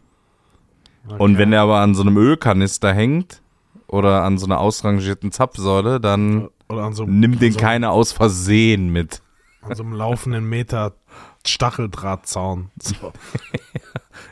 Und 1.07 1.19
Okay. 1.34 1.38
wenn 1.38 1.53
er 1.53 1.62
aber 1.62 1.81
an 1.81 1.93
so 1.95 2.01
einem 2.01 2.17
Ölkanister 2.17 2.93
hängt 2.93 3.41
oder 3.88 4.24
an 4.24 4.38
so 4.38 4.45
einer 4.48 4.60
ausrangierten 4.60 5.31
Zapfsäule, 5.31 6.00
dann 6.00 6.50
so, 6.91 7.05
nimmt 7.05 7.41
den 7.41 7.51
so, 7.53 7.60
keiner 7.60 7.91
aus 7.91 8.12
Versehen 8.12 8.89
mit. 8.91 9.22
an 9.62 9.75
so 9.75 9.84
einem 9.84 9.93
laufenden 9.93 10.45
Meter 10.50 10.93
Stacheldrahtzaun. 11.45 12.72
So. 12.81 13.12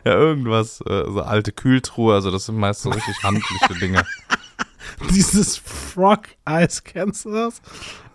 Ja, 0.05 0.13
irgendwas, 0.15 0.81
äh, 0.81 1.03
so 1.11 1.21
alte 1.21 1.51
Kühltruhe, 1.51 2.13
also 2.15 2.31
das 2.31 2.45
sind 2.47 2.57
meist 2.57 2.81
so 2.81 2.89
richtig 2.89 3.15
handliche 3.23 3.73
Dinge. 3.79 4.03
Dieses 5.11 5.57
Frog-Eis, 5.57 6.83
kennst 6.83 7.25
du 7.25 7.31
das? 7.31 7.61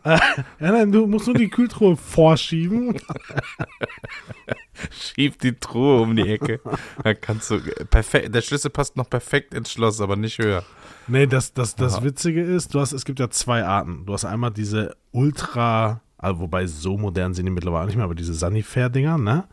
Äh, 0.04 0.18
ja, 0.60 0.72
nein, 0.72 0.92
du 0.92 1.06
musst 1.06 1.26
nur 1.26 1.36
die 1.36 1.48
Kühltruhe 1.48 1.96
vorschieben. 1.96 2.96
Schieb 4.90 5.38
die 5.40 5.54
Truhe 5.54 6.02
um 6.02 6.14
die 6.14 6.28
Ecke. 6.28 6.60
Dann 7.02 7.20
kannst 7.20 7.50
du, 7.50 7.60
perfekt, 7.90 8.34
der 8.34 8.42
Schlüssel 8.42 8.70
passt 8.70 8.96
noch 8.96 9.10
perfekt 9.10 9.54
ins 9.54 9.72
Schloss, 9.72 10.00
aber 10.00 10.16
nicht 10.16 10.38
höher. 10.38 10.64
Nee, 11.08 11.26
das, 11.26 11.52
das, 11.52 11.74
das 11.74 11.96
Aha. 11.96 12.04
Witzige 12.04 12.42
ist, 12.42 12.74
du 12.74 12.80
hast, 12.80 12.92
es 12.92 13.04
gibt 13.04 13.18
ja 13.18 13.28
zwei 13.30 13.64
Arten. 13.64 14.06
Du 14.06 14.12
hast 14.12 14.24
einmal 14.24 14.50
diese 14.50 14.96
Ultra, 15.10 16.00
also 16.16 16.40
wobei 16.40 16.66
so 16.66 16.96
modern 16.96 17.34
sind 17.34 17.46
die 17.46 17.52
mittlerweile 17.52 17.86
nicht 17.86 17.96
mehr, 17.96 18.04
aber 18.04 18.14
diese 18.14 18.34
Sanifair-Dinger, 18.34 19.18
ne? 19.18 19.48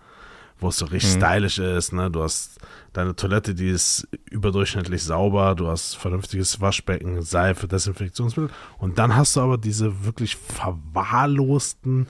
Wo 0.59 0.69
es 0.69 0.77
so 0.77 0.85
richtig 0.85 1.15
Mhm. 1.15 1.19
stylisch 1.19 1.59
ist, 1.59 1.91
ne? 1.93 2.09
Du 2.09 2.23
hast 2.23 2.59
deine 2.93 3.13
Toilette, 3.15 3.53
die 3.53 3.67
ist 3.69 4.07
überdurchschnittlich 4.31 5.03
sauber, 5.03 5.53
du 5.53 5.67
hast 5.67 5.95
vernünftiges 5.97 6.61
Waschbecken, 6.61 7.21
Seife, 7.21 7.67
Desinfektionsmittel. 7.67 8.49
Und 8.77 8.97
dann 8.97 9.15
hast 9.17 9.35
du 9.35 9.41
aber 9.41 9.57
diese 9.57 10.05
wirklich 10.05 10.37
verwahrlosten 10.37 12.07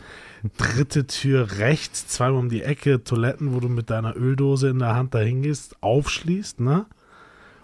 dritte 0.58 1.08
Tür 1.08 1.58
rechts, 1.58 2.08
zweimal 2.08 2.40
um 2.40 2.50
die 2.50 2.62
Ecke, 2.62 3.04
Toiletten, 3.04 3.54
wo 3.56 3.60
du 3.60 3.68
mit 3.68 3.90
deiner 3.90 4.16
Öldose 4.16 4.70
in 4.70 4.78
der 4.78 4.94
Hand 4.94 5.16
dahin 5.16 5.42
gehst, 5.42 5.76
aufschließt, 5.82 6.60
ne? 6.60 6.86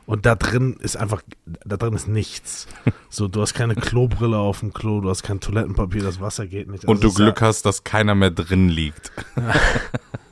Und 0.08 0.26
da 0.26 0.34
drin 0.36 0.78
ist 0.80 0.98
einfach, 0.98 1.22
da 1.64 1.78
drin 1.78 1.94
ist 1.94 2.08
nichts. 2.08 2.68
So, 3.14 3.28
du 3.28 3.42
hast 3.42 3.54
keine 3.54 3.76
Klobrille 3.76 4.38
auf 4.38 4.62
dem 4.62 4.72
Klo, 4.74 5.02
du 5.02 5.10
hast 5.10 5.22
kein 5.24 5.42
Toilettenpapier, 5.42 6.02
das 6.02 6.22
Wasser 6.22 6.48
geht 6.48 6.70
nicht. 6.70 6.86
Und 6.86 6.92
Also 6.96 7.02
du 7.02 7.08
es 7.08 7.14
ist 7.14 7.18
Glück 7.18 7.42
hast, 7.42 7.66
dass 7.66 7.84
keiner 7.84 8.16
mehr 8.16 8.32
drin 8.32 8.70
liegt. 8.70 9.12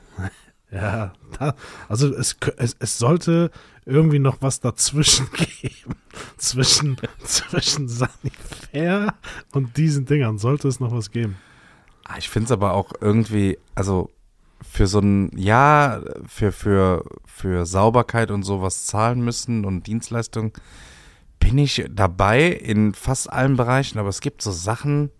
Ja, 0.72 1.12
da, 1.38 1.54
also 1.88 2.14
es, 2.14 2.36
es, 2.56 2.76
es 2.78 2.98
sollte 2.98 3.50
irgendwie 3.86 4.20
noch 4.20 4.38
was 4.40 4.60
dazwischen 4.60 5.28
geben. 5.60 5.96
Zwischen, 6.36 6.96
zwischen 7.24 7.88
Sanifair 7.88 9.14
und 9.52 9.76
diesen 9.76 10.06
Dingern 10.06 10.38
sollte 10.38 10.68
es 10.68 10.80
noch 10.80 10.92
was 10.92 11.10
geben. 11.10 11.36
Ah, 12.04 12.16
Ich 12.18 12.28
finde 12.28 12.46
es 12.46 12.52
aber 12.52 12.74
auch 12.74 12.92
irgendwie, 13.00 13.58
also 13.74 14.10
für 14.62 14.86
so 14.86 15.00
ein, 15.00 15.30
ja, 15.36 16.02
für, 16.26 16.52
für, 16.52 17.04
für 17.24 17.66
Sauberkeit 17.66 18.30
und 18.30 18.42
sowas 18.42 18.86
zahlen 18.86 19.22
müssen 19.22 19.64
und 19.64 19.86
Dienstleistungen 19.86 20.52
bin 21.38 21.56
ich 21.58 21.86
dabei 21.90 22.48
in 22.48 22.92
fast 22.94 23.32
allen 23.32 23.56
Bereichen, 23.56 23.98
aber 23.98 24.10
es 24.10 24.20
gibt 24.20 24.42
so 24.42 24.52
Sachen, 24.52 25.10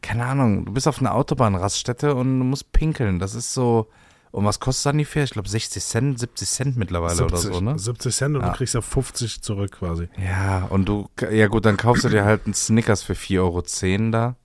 keine 0.00 0.24
Ahnung, 0.24 0.64
du 0.64 0.72
bist 0.72 0.88
auf 0.88 0.98
einer 1.00 1.14
Autobahnraststätte 1.14 2.14
und 2.14 2.38
du 2.38 2.44
musst 2.44 2.72
pinkeln. 2.72 3.18
Das 3.18 3.34
ist 3.34 3.52
so, 3.52 3.88
und 4.32 4.44
was 4.44 4.58
kostet 4.60 4.82
Sanifair? 4.82 5.24
Ich 5.24 5.30
glaube 5.30 5.48
60 5.48 5.82
Cent, 5.84 6.18
70 6.18 6.48
Cent 6.48 6.76
mittlerweile 6.76 7.24
oder 7.24 7.36
so, 7.36 7.60
ne? 7.60 7.78
70 7.78 8.14
Cent 8.14 8.36
und 8.36 8.42
Ja. 8.42 8.50
du 8.50 8.56
kriegst 8.56 8.74
ja 8.74 8.80
50 8.80 9.42
zurück 9.42 9.72
quasi. 9.72 10.08
Ja, 10.18 10.64
und 10.64 10.86
du, 10.86 11.08
ja 11.30 11.46
gut, 11.48 11.64
dann 11.66 11.76
kaufst 11.76 12.04
du 12.04 12.08
dir 12.08 12.24
halt 12.24 12.46
einen 12.46 12.54
Snickers 12.54 13.02
für 13.02 13.12
4,10 13.12 13.38
Euro 13.40 14.10
da. 14.10 14.36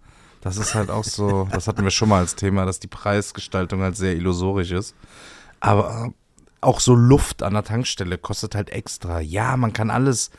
Das 0.41 0.57
ist 0.57 0.75
halt 0.75 0.89
auch 0.89 1.03
so, 1.03 1.47
das 1.51 1.67
hatten 1.67 1.83
wir 1.83 1.91
schon 1.91 2.09
mal 2.09 2.19
als 2.19 2.35
Thema, 2.35 2.65
dass 2.65 2.79
die 2.79 2.87
Preisgestaltung 2.87 3.81
halt 3.81 3.97
sehr 3.97 4.15
illusorisch 4.15 4.71
ist. 4.71 4.93
Aber 5.59 6.13
auch 6.61 6.79
so 6.79 6.93
Luft 6.93 7.43
an 7.43 7.53
der 7.53 7.63
Tankstelle 7.63 8.17
kostet 8.17 8.55
halt 8.55 8.69
extra. 8.69 9.19
Ja, 9.19 9.57
man 9.57 9.73
kann 9.73 9.89
alles, 9.89 10.31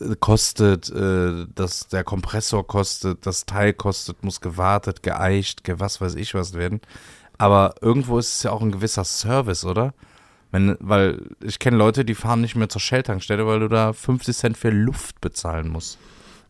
äh, 0.00 0.14
kostet, 0.18 0.90
äh, 0.90 1.46
das, 1.54 1.88
der 1.88 2.04
Kompressor 2.04 2.66
kostet, 2.66 3.26
das 3.26 3.46
Teil 3.46 3.72
kostet, 3.72 4.22
muss 4.24 4.40
gewartet, 4.40 5.02
geeicht, 5.02 5.64
ge 5.64 5.76
was 5.78 6.00
weiß 6.00 6.14
ich 6.14 6.34
was 6.34 6.54
werden. 6.54 6.80
Aber 7.38 7.74
irgendwo 7.80 8.18
ist 8.18 8.34
es 8.36 8.42
ja 8.42 8.52
auch 8.52 8.62
ein 8.62 8.72
gewisser 8.72 9.04
Service, 9.04 9.64
oder? 9.64 9.92
Wenn, 10.52 10.76
weil 10.80 11.22
ich 11.42 11.58
kenne 11.58 11.76
Leute, 11.76 12.04
die 12.04 12.14
fahren 12.14 12.40
nicht 12.40 12.56
mehr 12.56 12.68
zur 12.68 12.80
Shell-Tankstelle, 12.80 13.46
weil 13.46 13.60
du 13.60 13.68
da 13.68 13.92
50 13.92 14.36
Cent 14.36 14.56
für 14.56 14.70
Luft 14.70 15.20
bezahlen 15.20 15.68
musst. 15.68 15.98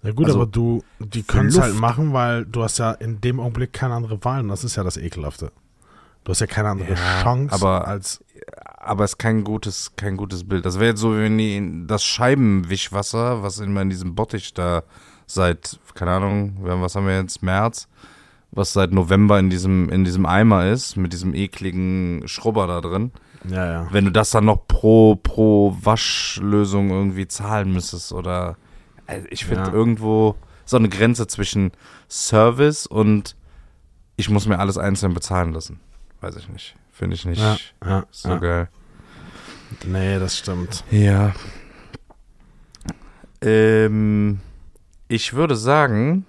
Ja 0.02 0.12
gut, 0.12 0.26
Also, 0.26 0.42
aber 0.42 0.46
du, 0.50 0.84
die 1.00 1.22
können 1.22 1.48
es 1.48 1.58
halt 1.58 1.74
machen, 1.74 2.12
weil 2.12 2.44
du 2.44 2.62
hast 2.62 2.78
ja 2.78 2.92
in 2.92 3.20
dem 3.20 3.40
Augenblick 3.40 3.72
keine 3.72 3.94
andere 3.94 4.22
Wahl 4.24 4.40
und 4.42 4.48
das 4.48 4.62
ist 4.62 4.76
ja 4.76 4.84
das 4.84 4.96
Ekelhafte. 4.96 5.50
Du 6.24 6.30
hast 6.30 6.40
ja 6.40 6.46
keine 6.46 6.68
andere 6.70 6.90
Ja, 6.94 7.22
Chance 7.22 7.54
aber- 7.54 7.88
als 7.88 8.22
Aber 8.78 9.02
es 9.04 9.12
ist 9.12 9.18
kein 9.18 9.42
gutes, 9.42 9.92
kein 9.96 10.16
gutes 10.16 10.46
Bild. 10.46 10.64
Das 10.64 10.76
wäre 10.78 10.90
jetzt 10.90 11.00
so, 11.00 11.14
wie 11.16 11.22
wenn 11.22 11.38
die 11.38 11.86
das 11.88 12.04
Scheibenwischwasser, 12.04 13.42
was 13.42 13.58
immer 13.58 13.82
in 13.82 13.90
diesem 13.90 14.14
Bottich 14.14 14.54
da 14.54 14.82
seit, 15.26 15.80
keine 15.94 16.12
Ahnung, 16.12 16.56
was 16.60 16.94
haben 16.94 17.06
wir 17.06 17.16
jetzt, 17.16 17.42
März, 17.42 17.88
was 18.56 18.72
seit 18.72 18.90
November 18.92 19.38
in 19.38 19.50
diesem, 19.50 19.88
in 19.90 20.04
diesem 20.04 20.26
Eimer 20.26 20.66
ist, 20.66 20.96
mit 20.96 21.12
diesem 21.12 21.34
ekligen 21.34 22.22
Schrubber 22.26 22.66
da 22.66 22.80
drin. 22.80 23.12
ja, 23.48 23.70
ja. 23.70 23.88
Wenn 23.92 24.04
du 24.06 24.10
das 24.10 24.30
dann 24.30 24.46
noch 24.46 24.66
pro, 24.66 25.14
pro 25.16 25.76
Waschlösung 25.80 26.90
irgendwie 26.90 27.28
zahlen 27.28 27.72
müsstest 27.72 28.12
oder 28.12 28.56
also 29.06 29.26
ich 29.30 29.44
finde 29.44 29.68
Ja. 29.68 29.72
irgendwo 29.72 30.34
so 30.64 30.76
eine 30.76 30.88
Grenze 30.88 31.28
zwischen 31.28 31.70
Service 32.08 32.86
und 32.88 33.36
ich 34.16 34.28
muss 34.30 34.46
mir 34.48 34.58
alles 34.58 34.78
einzeln 34.78 35.14
bezahlen 35.14 35.52
lassen. 35.52 35.78
Weiß 36.20 36.34
ich 36.36 36.48
nicht. 36.48 36.74
Finde 36.90 37.14
ich 37.14 37.24
nicht 37.26 37.40
Ja, 37.40 37.56
ja, 37.84 38.04
so 38.10 38.40
geil. 38.40 38.68
Nee, 39.84 40.18
das 40.18 40.38
stimmt. 40.38 40.82
Ja. 40.90 41.34
Ähm, 43.42 44.40
ich 45.08 45.34
würde 45.34 45.56
sagen, 45.56 46.24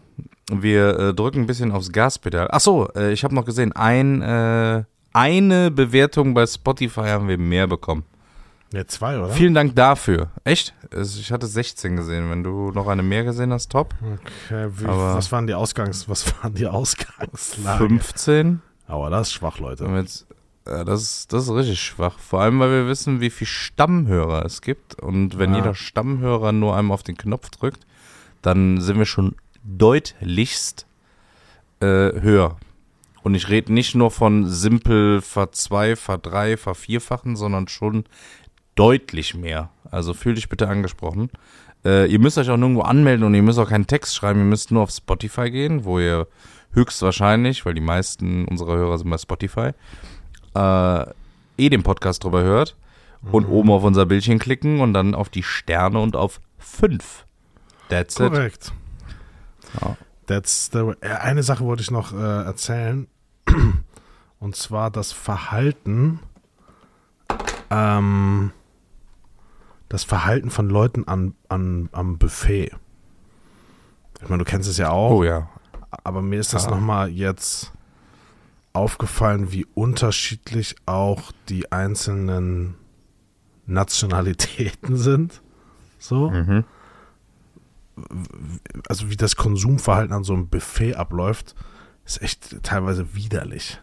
wir 0.52 1.00
äh, 1.00 1.14
drücken 1.14 1.42
ein 1.42 1.48
bisschen 1.48 1.72
aufs 1.72 1.92
Gaspedal. 1.92 2.48
Ach 2.52 2.60
so, 2.60 2.88
äh, 2.96 3.12
ich 3.12 3.24
habe 3.24 3.36
noch 3.36 3.46
gesehen, 3.46 3.74
ein, 3.74 4.22
äh, 4.22 4.84
eine 5.14 5.72
Bewertung 5.72 6.34
bei 6.34 6.46
Spotify 6.46 7.02
haben 7.10 7.28
wir 7.28 7.38
mehr 7.38 7.68
bekommen. 7.68 8.04
Ja, 8.74 8.86
zwei, 8.86 9.18
oder? 9.18 9.30
Vielen 9.30 9.54
Dank 9.54 9.76
dafür. 9.78 10.30
Echt? 10.44 10.74
Also 10.94 11.20
Ich 11.22 11.32
hatte 11.32 11.48
16 11.48 11.96
gesehen. 11.96 12.30
Wenn 12.30 12.44
du 12.44 12.72
noch 12.72 12.88
eine 12.88 13.02
mehr 13.02 13.24
gesehen 13.24 13.54
hast, 13.54 13.72
top. 13.72 13.96
Okay, 14.02 14.68
wie, 14.76 14.86
was 14.88 15.32
waren 15.32 15.48
die 15.48 15.54
Ausgangs, 15.54 16.10
was 16.10 16.26
waren 16.44 16.54
die 16.54 16.68
Ausgangslage? 16.68 17.78
15. 17.88 18.62
Aber 18.88 19.10
das 19.10 19.28
ist 19.28 19.34
schwach, 19.34 19.60
Leute. 19.60 19.86
Jetzt, 19.86 20.28
ja, 20.68 20.84
das, 20.84 21.02
ist, 21.02 21.34
das 21.34 21.44
ist 21.46 21.52
richtig 21.52 21.80
schwach. 21.80 22.20
Vor 22.20 22.42
allem, 22.42 22.60
weil 22.60 22.70
wir 22.72 22.88
wissen, 22.88 23.22
wie 23.22 23.30
viel 23.30 23.48
Stammhörer 23.48 24.46
es 24.46 24.62
gibt. 24.62 24.96
Und 25.02 25.38
wenn 25.40 25.52
Ja. 25.52 25.58
jeder 25.60 25.74
Stammhörer 25.76 26.52
nur 26.52 26.76
einmal 26.76 26.96
auf 26.96 27.04
den 27.04 27.16
Knopf 27.18 27.50
drückt, 27.50 27.86
dann 28.42 28.82
sind 28.82 28.98
wir 28.98 29.06
schon 29.06 29.36
deutlichst 29.68 30.88
äh, 31.80 31.86
höher. 31.86 32.58
Und 33.24 33.36
ich 33.36 33.50
rede 33.50 33.74
nicht 33.74 33.94
nur 33.94 34.10
von 34.10 34.48
simpel 34.48 35.22
verzwei, 35.22 35.96
verdrei, 35.96 36.56
vervierfachen, 36.58 37.36
sondern 37.36 37.68
schon 37.68 38.06
deutlich 38.76 39.36
mehr. 39.36 39.70
Also 39.92 40.14
fühl 40.14 40.36
dich 40.36 40.48
bitte 40.50 40.68
angesprochen. 40.70 41.30
Äh, 41.84 42.10
ihr 42.12 42.20
müsst 42.20 42.38
euch 42.38 42.50
auch 42.50 42.58
nirgendwo 42.58 42.82
anmelden 42.82 43.26
und 43.26 43.34
ihr 43.34 43.44
müsst 43.44 43.60
auch 43.60 43.70
keinen 43.70 43.88
Text 43.88 44.16
schreiben. 44.16 44.40
Ihr 44.40 44.46
müsst 44.46 44.72
nur 44.72 44.84
auf 44.84 44.92
Spotify 44.92 45.52
gehen, 45.52 45.84
wo 45.84 46.00
ihr 46.00 46.28
höchstwahrscheinlich, 46.74 47.66
weil 47.66 47.74
die 47.74 47.82
meisten 47.82 48.46
unserer 48.46 48.76
Hörer 48.78 48.98
sind 48.98 49.10
bei 49.10 49.18
Spotify, 49.18 49.72
äh, 50.56 51.02
eh 51.58 51.70
den 51.70 51.84
Podcast 51.84 52.24
drüber 52.24 52.44
hört 52.44 52.78
und 53.32 53.48
Mhm. 53.48 53.54
oben 53.54 53.72
auf 53.72 53.84
unser 53.84 54.06
Bildchen 54.06 54.40
klicken 54.40 54.80
und 54.80 54.94
dann 54.94 55.16
auf 55.16 55.30
die 55.30 55.44
Sterne 55.44 56.00
und 56.00 56.16
auf 56.16 56.40
5. 56.60 57.26
That's 57.90 58.20
it. 58.20 58.32
Korrekt. 58.32 58.72
Ja. 59.82 59.98
That's 60.28 60.70
the, 60.74 60.80
äh, 61.02 61.10
eine 61.10 61.44
Sache 61.44 61.64
wollte 61.64 61.82
ich 61.84 61.92
noch 61.92 62.14
äh, 62.14 62.44
erzählen. 62.44 63.08
Und 64.40 64.56
zwar 64.56 64.92
das 64.92 65.12
Verhalten, 65.14 66.20
ähm, 67.70 68.52
das 69.90 70.04
Verhalten 70.04 70.50
von 70.50 70.70
Leuten 70.70 71.08
an, 71.08 71.34
an, 71.50 71.90
am 71.92 72.18
Buffet. 72.18 72.72
Ich 74.22 74.30
meine, 74.30 74.44
du 74.44 74.50
kennst 74.50 74.70
es 74.70 74.78
ja 74.78 74.90
auch, 74.90 75.12
Oh 75.12 75.24
ja. 75.24 75.50
aber 76.04 76.22
mir 76.22 76.40
ist 76.40 76.54
das 76.54 76.66
Ja. 76.66 76.72
nochmal 76.72 77.10
jetzt 77.10 77.72
aufgefallen, 78.74 79.52
wie 79.52 79.66
unterschiedlich 79.74 80.76
auch 80.86 81.32
die 81.50 81.72
einzelnen 81.72 82.76
Nationalitäten 83.66 84.98
sind. 84.98 85.42
So 86.00 86.30
Mhm. 86.30 86.64
Also 88.88 89.10
wie 89.10 89.16
das 89.16 89.36
Konsumverhalten 89.36 90.14
an 90.14 90.24
so 90.24 90.34
einem 90.34 90.48
Buffet 90.48 90.96
abläuft, 90.96 91.56
ist 92.06 92.22
echt 92.22 92.64
teilweise 92.64 93.16
widerlich. 93.16 93.80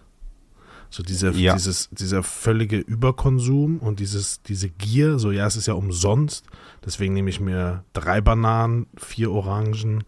So 0.90 1.02
diese, 1.02 1.30
Ja. 1.30 1.54
dieses, 1.54 1.88
dieser 1.90 2.22
völlige 2.22 2.78
Überkonsum 2.78 3.78
und 3.78 3.98
dieses, 3.98 4.42
diese 4.42 4.68
Gier, 4.68 5.18
so 5.18 5.32
ja, 5.32 5.46
es 5.46 5.56
ist 5.56 5.66
ja 5.66 5.74
umsonst, 5.74 6.46
deswegen 6.84 7.14
nehme 7.14 7.30
ich 7.30 7.40
mir 7.40 7.84
drei 7.92 8.20
Bananen, 8.20 8.86
vier 8.96 9.32
Orangen 9.32 10.04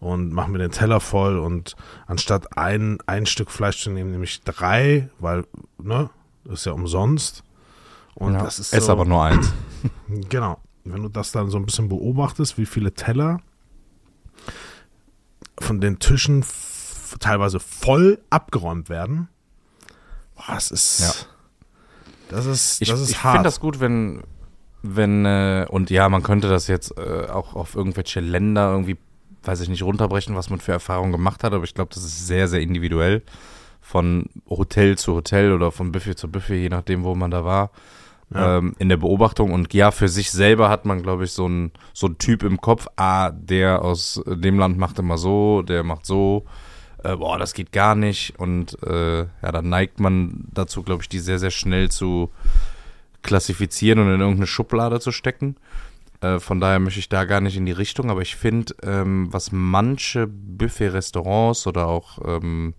und 0.00 0.32
mache 0.32 0.50
mir 0.50 0.58
den 0.58 0.70
Teller 0.70 1.00
voll 1.00 1.38
und 1.38 1.76
anstatt 2.06 2.56
ein, 2.56 2.98
ein 3.06 3.26
Stück 3.26 3.50
Fleisch 3.50 3.82
zu 3.82 3.90
nehmen, 3.90 4.10
nehme 4.10 4.24
ich 4.24 4.40
drei, 4.40 5.10
weil, 5.18 5.44
ne, 5.78 6.08
das 6.44 6.60
ist 6.60 6.66
ja 6.66 6.72
umsonst. 6.72 7.44
Und 8.14 8.34
ja. 8.34 8.42
das 8.42 8.58
ist 8.58 8.72
Ess 8.72 8.86
so, 8.86 8.92
aber 8.92 9.04
nur 9.04 9.22
eins. 9.22 9.52
Genau. 10.28 10.60
Wenn 10.84 11.02
du 11.02 11.08
das 11.08 11.32
dann 11.32 11.48
so 11.50 11.58
ein 11.58 11.66
bisschen 11.66 11.88
beobachtest, 11.88 12.58
wie 12.58 12.66
viele 12.66 12.92
Teller 12.92 13.40
von 15.58 15.80
den 15.80 15.98
Tischen 15.98 16.44
teilweise 17.20 17.60
voll 17.60 18.18
abgeräumt 18.30 18.88
werden, 18.88 19.28
boah, 20.34 20.54
das 20.54 20.70
ist. 20.70 21.00
Ja. 21.00 21.12
Das 22.30 22.46
ist, 22.46 22.80
Ich, 22.80 22.88
das 22.88 23.00
ist 23.00 23.10
ich 23.10 23.22
hart. 23.22 23.34
finde 23.36 23.46
das 23.48 23.60
gut, 23.60 23.78
wenn, 23.78 24.22
wenn, 24.82 25.26
äh, 25.26 25.66
und 25.68 25.90
ja, 25.90 26.08
man 26.08 26.22
könnte 26.22 26.48
das 26.48 26.66
jetzt 26.66 26.96
äh, 26.96 27.28
auch 27.28 27.54
auf 27.54 27.74
irgendwelche 27.74 28.20
Länder 28.20 28.70
irgendwie, 28.70 28.96
weiß 29.42 29.60
ich 29.60 29.68
nicht, 29.68 29.82
runterbrechen, 29.82 30.34
was 30.34 30.48
man 30.48 30.58
für 30.58 30.72
Erfahrungen 30.72 31.12
gemacht 31.12 31.44
hat, 31.44 31.52
aber 31.52 31.64
ich 31.64 31.74
glaube, 31.74 31.92
das 31.94 32.02
ist 32.04 32.26
sehr, 32.26 32.48
sehr 32.48 32.60
individuell. 32.60 33.22
Von 33.82 34.26
Hotel 34.48 34.96
zu 34.96 35.14
Hotel 35.14 35.52
oder 35.52 35.70
von 35.72 35.92
Buffet 35.92 36.14
zu 36.14 36.30
Buffet, 36.30 36.62
je 36.62 36.68
nachdem, 36.70 37.04
wo 37.04 37.14
man 37.14 37.30
da 37.30 37.44
war. 37.44 37.70
Ja. 38.34 38.58
Ähm, 38.58 38.74
in 38.78 38.88
der 38.88 38.96
Beobachtung 38.96 39.52
und 39.52 39.72
ja, 39.74 39.90
für 39.90 40.08
sich 40.08 40.30
selber 40.30 40.68
hat 40.68 40.84
man, 40.84 41.02
glaube 41.02 41.24
ich, 41.24 41.32
so 41.32 41.48
ein 41.48 41.72
so 41.92 42.06
ein 42.06 42.18
Typ 42.18 42.42
im 42.42 42.60
Kopf, 42.60 42.86
ah, 42.96 43.30
der 43.30 43.82
aus 43.82 44.22
dem 44.26 44.58
Land 44.58 44.78
macht 44.78 44.98
immer 44.98 45.18
so, 45.18 45.62
der 45.62 45.82
macht 45.82 46.06
so, 46.06 46.44
äh, 47.02 47.16
boah, 47.16 47.38
das 47.38 47.54
geht 47.54 47.72
gar 47.72 47.94
nicht 47.94 48.38
und 48.38 48.80
äh, 48.82 49.20
ja, 49.20 49.52
dann 49.52 49.68
neigt 49.68 50.00
man 50.00 50.44
dazu, 50.52 50.82
glaube 50.82 51.02
ich, 51.02 51.08
die 51.08 51.18
sehr, 51.18 51.38
sehr 51.38 51.50
schnell 51.50 51.90
zu 51.90 52.30
klassifizieren 53.22 54.00
und 54.00 54.12
in 54.12 54.20
irgendeine 54.20 54.46
Schublade 54.46 55.00
zu 55.00 55.12
stecken. 55.12 55.56
Äh, 56.20 56.38
von 56.38 56.60
daher 56.60 56.78
möchte 56.78 57.00
ich 57.00 57.08
da 57.08 57.24
gar 57.24 57.40
nicht 57.40 57.56
in 57.56 57.66
die 57.66 57.72
Richtung, 57.72 58.10
aber 58.10 58.22
ich 58.22 58.36
finde, 58.36 58.74
ähm, 58.82 59.28
was 59.32 59.52
manche 59.52 60.26
Buffet-Restaurants 60.26 61.66
oder 61.66 61.86
auch 61.88 62.18
ähm, 62.24 62.74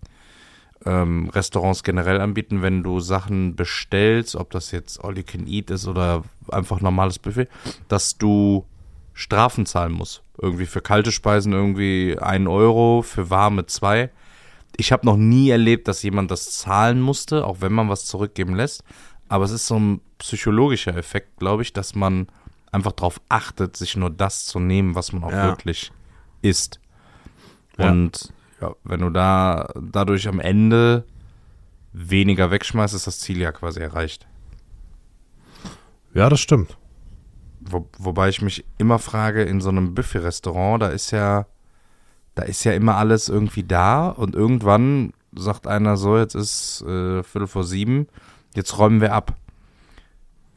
ähm, 0.85 1.29
Restaurants 1.29 1.83
generell 1.83 2.19
anbieten, 2.21 2.61
wenn 2.61 2.83
du 2.83 2.99
Sachen 2.99 3.55
bestellst, 3.55 4.35
ob 4.35 4.51
das 4.51 4.71
jetzt 4.71 5.03
All 5.03 5.17
You 5.17 5.23
Can 5.25 5.47
Eat 5.47 5.69
ist 5.71 5.87
oder 5.87 6.23
einfach 6.49 6.81
normales 6.81 7.19
Buffet, 7.19 7.47
dass 7.87 8.17
du 8.17 8.65
Strafen 9.13 9.65
zahlen 9.65 9.93
musst. 9.93 10.23
Irgendwie 10.41 10.65
für 10.65 10.81
kalte 10.81 11.11
Speisen 11.11 11.53
irgendwie 11.53 12.17
ein 12.19 12.47
Euro, 12.47 13.01
für 13.03 13.29
warme 13.29 13.65
zwei. 13.67 14.09
Ich 14.75 14.91
habe 14.91 15.05
noch 15.05 15.17
nie 15.17 15.49
erlebt, 15.51 15.87
dass 15.87 16.01
jemand 16.01 16.31
das 16.31 16.51
zahlen 16.51 16.99
musste, 16.99 17.45
auch 17.45 17.61
wenn 17.61 17.73
man 17.73 17.89
was 17.89 18.05
zurückgeben 18.05 18.55
lässt. 18.55 18.83
Aber 19.29 19.45
es 19.45 19.51
ist 19.51 19.67
so 19.67 19.79
ein 19.79 20.01
psychologischer 20.17 20.95
Effekt, 20.97 21.37
glaube 21.37 21.61
ich, 21.61 21.73
dass 21.73 21.95
man 21.95 22.27
einfach 22.71 22.91
darauf 22.91 23.21
achtet, 23.29 23.77
sich 23.77 23.95
nur 23.95 24.09
das 24.09 24.45
zu 24.45 24.59
nehmen, 24.59 24.95
was 24.95 25.13
man 25.13 25.23
auch 25.23 25.31
Ja. 25.31 25.45
wirklich 25.45 25.91
isst. 26.41 26.79
Ja. 27.77 27.91
Ja, 28.63 28.75
wenn 28.85 29.01
du 29.01 29.09
da 29.09 29.67
dadurch 29.75 30.25
am 30.29 30.39
Ende 30.39 31.03
weniger 31.91 32.49
wegschmeißt, 32.49 32.93
ist 32.93 33.07
das 33.07 33.19
Ziel 33.19 33.41
ja 33.41 33.51
quasi 33.51 33.81
erreicht. 33.81 34.25
ja, 36.13 36.29
das 36.29 36.39
stimmt. 36.39 36.77
Wo, 37.59 37.89
wobei 37.97 38.29
ich 38.29 38.41
mich 38.41 38.63
immer 38.77 38.99
frage, 38.99 39.43
in 39.43 39.59
so 39.59 39.67
einem 39.67 39.93
Buffet-Restaurant, 39.93 40.81
da 40.81 40.87
ist 40.87 41.11
ja, 41.11 41.45
da 42.35 42.43
ist 42.43 42.63
ja 42.63 42.71
immer 42.71 42.95
alles 42.95 43.27
irgendwie 43.27 43.63
da 43.63 44.07
und 44.07 44.33
irgendwann 44.33 45.11
sagt 45.35 45.67
einer 45.67 45.97
so, 45.97 46.17
jetzt 46.17 46.35
ist 46.35 46.83
äh, 46.83 47.21
Viertel 47.21 47.47
vor 47.47 47.65
sieben, 47.65 48.07
jetzt 48.55 48.77
räumen 48.77 49.01
wir 49.01 49.13
ab. 49.13 49.35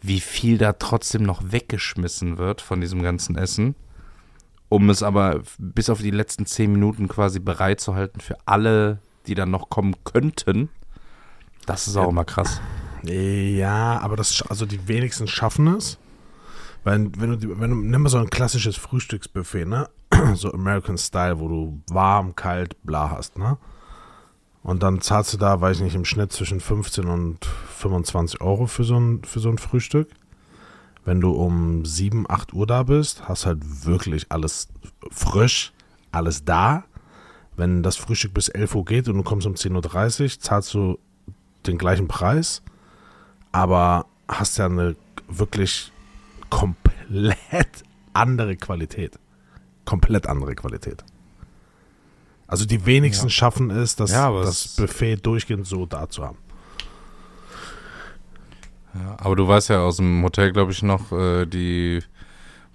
Wie 0.01 0.21
viel 0.21 0.59
da 0.59 0.75
trotzdem 0.75 1.25
noch 1.25 1.43
weggeschmissen 1.51 2.39
wird 2.39 2.61
von 2.61 2.81
diesem 2.81 3.03
ganzen 3.03 3.37
Essen, 3.37 3.75
um 4.69 4.91
es 4.91 5.03
aber 5.03 5.43
bis 5.59 5.91
auf 5.91 6.01
die 6.01 6.11
letzten 6.11 6.47
zehn 6.47 6.73
Minuten 6.73 7.09
quasi 7.09 7.39
bereit 7.41 7.81
zu 7.81 7.95
halten 7.95 8.21
für 8.21 8.37
alle, 8.47 8.99
die 9.27 9.35
dann 9.35 9.51
noch 9.51 9.69
kommen 9.71 9.95
könnten. 10.05 10.69
Das 11.67 11.87
ist 11.89 11.97
auch 11.97 12.05
Ja. 12.05 12.09
immer 12.11 12.25
krass. 12.25 12.61
Ja, 13.03 14.01
aber 14.01 14.17
das, 14.17 14.43
also 14.49 14.67
die 14.67 14.89
wenigsten 14.89 15.29
schaffen 15.29 15.69
es. 15.69 15.99
Weil, 16.85 17.11
wenn 17.19 17.39
du, 17.41 17.61
wenn 17.61 17.71
du, 17.71 17.77
nimm 17.77 18.03
mal 18.03 18.09
so 18.09 18.19
ein 18.19 18.31
klassisches 18.31 18.77
Frühstücksbuffet, 18.77 19.65
ne? 19.67 19.89
So 20.35 20.53
American 20.53 20.97
Style, 20.99 21.41
wo 21.41 21.49
du 21.49 21.83
warm, 21.91 22.37
kalt, 22.37 22.77
bla 22.85 23.11
hast, 23.11 23.39
ne? 23.39 23.59
Und 24.63 24.83
dann 24.83 25.01
zahlst 25.01 25.33
du 25.33 25.37
da, 25.37 25.61
weiß 25.61 25.77
ich 25.79 25.83
nicht, 25.85 25.95
im 25.95 26.05
Schnitt 26.05 26.33
zwischen 26.33 26.61
15 26.61 27.07
und 27.07 27.45
25 27.45 28.41
Euro 28.41 28.67
für 28.67 28.83
so 28.85 28.99
ein, 28.99 29.23
für 29.25 29.39
so 29.41 29.49
ein 29.49 29.59
Frühstück. 29.59 30.09
Wenn 31.07 31.21
du 31.21 31.31
um 31.31 31.85
7, 31.87 32.27
8 32.29 32.53
Uhr 32.53 32.67
da 32.67 32.83
bist, 32.83 33.29
hast 33.29 33.47
halt 33.47 33.87
wirklich 33.87 34.27
alles 34.29 34.69
frisch, 35.11 35.73
alles 36.11 36.45
da. 36.45 36.83
Wenn 37.57 37.83
das 37.85 37.97
Frühstück 37.97 38.35
bis 38.35 38.49
11 38.49 38.75
Uhr 38.75 38.85
geht 38.85 39.09
und 39.09 39.17
du 39.17 39.23
kommst 39.23 39.47
um 39.47 39.55
10.30 39.55 40.23
Uhr, 40.23 40.41
zahlst 40.41 40.75
du 40.75 40.99
den 41.67 41.79
gleichen 41.79 42.09
Preis, 42.09 42.61
aber 43.53 44.07
hast 44.29 44.59
ja 44.59 44.67
eine 44.67 44.97
wirklich 45.29 45.93
komplett 46.51 47.85
andere 48.13 48.57
Qualität. 48.57 49.19
Komplett 49.85 50.27
andere 50.27 50.57
Qualität. 50.57 51.05
Also 52.49 52.65
die 52.65 52.85
wenigsten 52.85 53.27
Ja. 53.27 53.31
schaffen 53.31 53.71
es, 53.71 53.95
das, 53.95 54.11
Ja, 54.11 54.31
das 54.43 54.75
Buffet 54.77 55.17
durchgehend 55.17 55.67
so 55.67 55.87
da 55.87 56.09
zu 56.09 56.25
haben. 56.25 56.39
Ja, 58.99 59.17
aber 59.19 59.37
du 59.37 59.47
weißt 59.47 59.71
ja 59.71 59.81
aus 59.83 59.97
dem 59.99 60.23
Hotel, 60.23 60.53
glaube 60.53 60.73
ich, 60.73 60.83
noch 60.83 61.13
äh, 61.13 61.47
die 61.47 62.03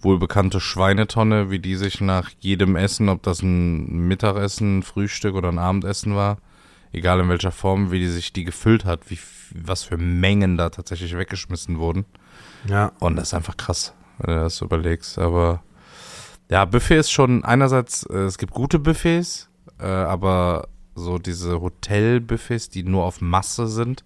wohlbekannte 0.01 0.59
Schweinetonne, 0.59 1.51
wie 1.51 1.59
die 1.59 1.75
sich 1.75 2.01
nach 2.01 2.29
jedem 2.39 2.75
Essen, 2.75 3.09
ob 3.09 3.23
das 3.23 3.41
ein 3.41 4.07
Mittagessen, 4.07 4.79
ein 4.79 4.83
Frühstück 4.83 5.35
oder 5.35 5.49
ein 5.49 5.59
Abendessen 5.59 6.15
war, 6.15 6.37
egal 6.91 7.19
in 7.19 7.29
welcher 7.29 7.51
Form, 7.51 7.91
wie 7.91 7.99
die 7.99 8.07
sich 8.07 8.33
die 8.33 8.43
gefüllt 8.43 8.85
hat, 8.85 9.09
wie 9.09 9.19
was 9.53 9.83
für 9.83 9.97
Mengen 9.97 10.57
da 10.57 10.69
tatsächlich 10.69 11.17
weggeschmissen 11.17 11.77
wurden. 11.77 12.05
Ja, 12.67 12.91
Und 12.99 13.15
das 13.15 13.29
ist 13.29 13.33
einfach 13.33 13.57
krass, 13.57 13.93
wenn 14.19 14.35
du 14.35 14.41
das 14.41 14.61
überlegst. 14.61 15.19
Aber 15.19 15.61
ja, 16.49 16.65
Buffet 16.65 16.99
ist 16.99 17.11
schon 17.11 17.43
einerseits, 17.43 18.03
äh, 18.03 18.19
es 18.19 18.37
gibt 18.37 18.53
gute 18.53 18.79
Buffets, 18.79 19.49
äh, 19.79 19.85
aber 19.85 20.67
so 20.95 21.17
diese 21.17 21.61
Hotelbuffets, 21.61 22.69
die 22.69 22.83
nur 22.83 23.03
auf 23.03 23.21
Masse 23.21 23.67
sind, 23.67 24.03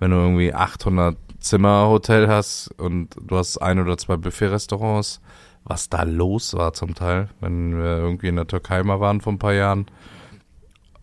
wenn 0.00 0.10
du 0.10 0.16
irgendwie 0.16 0.52
800 0.52 1.16
Zimmer 1.38 1.86
Hotel 1.88 2.28
hast 2.28 2.68
und 2.78 3.14
du 3.20 3.36
hast 3.36 3.58
ein 3.58 3.78
oder 3.78 3.96
zwei 3.96 4.16
Buffet-Restaurants, 4.16 5.20
was 5.64 5.88
da 5.88 6.02
los 6.02 6.54
war 6.54 6.72
zum 6.72 6.94
Teil, 6.94 7.28
wenn 7.40 7.78
wir 7.78 7.98
irgendwie 7.98 8.28
in 8.28 8.36
der 8.36 8.46
Türkei 8.46 8.82
mal 8.82 9.00
waren 9.00 9.20
vor 9.20 9.32
ein 9.32 9.38
paar 9.38 9.52
Jahren. 9.52 9.86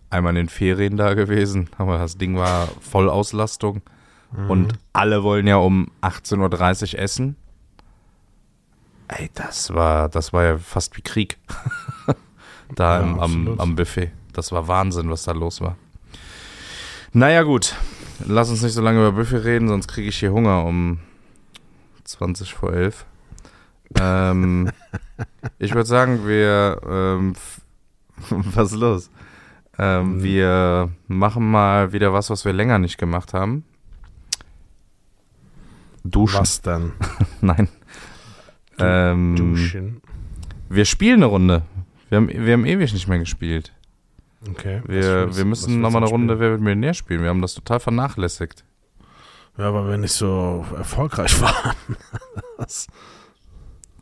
Einmal 0.10 0.32
in 0.32 0.36
den 0.36 0.50
Ferien 0.50 0.98
da 0.98 1.14
gewesen, 1.14 1.70
aber 1.78 1.98
das 1.98 2.18
Ding 2.18 2.38
war 2.38 2.68
Vollauslastung. 2.82 3.82
Und 4.50 4.74
alle 4.94 5.24
wollen 5.24 5.48
ja 5.48 5.56
um 5.56 5.90
18.30 6.02 6.94
Uhr 6.94 7.00
essen. 7.00 7.36
Ey, 9.08 9.30
das 9.34 9.74
war, 9.74 10.10
das 10.10 10.34
war 10.34 10.44
ja 10.44 10.58
fast 10.58 10.98
wie 10.98 11.02
Krieg. 11.02 11.38
da 12.76 13.00
Ja, 13.00 13.04
im, 13.04 13.20
am, 13.20 13.60
am 13.60 13.76
Buffet. 13.76 14.12
Das 14.34 14.52
war 14.52 14.68
Wahnsinn, 14.68 15.10
was 15.10 15.24
da 15.24 15.32
los 15.32 15.62
war. 15.62 15.78
Naja, 17.14 17.44
gut. 17.44 17.76
Lass 18.26 18.50
uns 18.50 18.62
nicht 18.64 18.74
so 18.74 18.82
lange 18.82 19.00
über 19.00 19.12
Buffet 19.12 19.44
reden, 19.44 19.68
sonst 19.68 19.88
kriege 19.88 20.10
ich 20.10 20.18
hier 20.20 20.32
Hunger 20.32 20.66
um 20.66 21.00
20 22.04 22.54
vor 22.54 22.74
11. 22.74 23.06
Ähm, 24.00 24.72
ich 25.60 25.74
würde 25.74 25.86
sagen, 25.88 26.28
wir. 26.28 26.82
Ähm, 26.88 27.34
was 28.30 28.72
ist 28.72 28.80
los? 28.80 29.10
Ähm, 29.80 30.18
Mhm. 30.18 30.24
wir 30.24 30.90
machen 31.08 31.50
mal 31.52 31.94
wieder 31.94 32.12
was, 32.12 32.30
was 32.32 32.44
wir 32.46 32.54
länger 32.54 32.80
nicht 32.80 32.98
gemacht 32.98 33.34
haben. 33.34 33.64
Duschen. 36.04 36.40
was 36.40 36.62
dann? 36.62 36.94
Nein. 37.42 37.68
Du- 38.78 38.84
ähm, 38.84 39.36
Duschen. 39.36 40.02
Wir 40.70 40.86
spielen 40.86 41.18
eine 41.18 41.26
Runde. 41.28 41.62
Wir 42.10 42.18
haben, 42.18 42.30
wir 42.30 42.54
haben 42.54 42.66
ewig 42.66 42.94
nicht 42.94 43.08
mehr 43.08 43.20
gespielt. 43.20 43.74
Okay. 44.50 44.82
Wir, 44.86 45.36
wir 45.36 45.46
müssen 45.46 45.82
nochmal 45.82 46.04
eine 46.04 46.12
Runde? 46.12 46.40
Wer 46.40 46.52
wird 46.52 46.62
Millionär 46.62 46.94
spielen. 46.94 47.22
Wir 47.22 47.30
haben 47.30 47.42
das 47.42 47.54
total 47.56 47.80
vernachlässigt. 47.80 48.64
Ja, 49.58 49.74
weil 49.74 49.90
wir 49.90 49.98
nicht 49.98 50.12
so 50.14 50.64
erfolgreich 50.78 51.42
waren. 51.42 51.76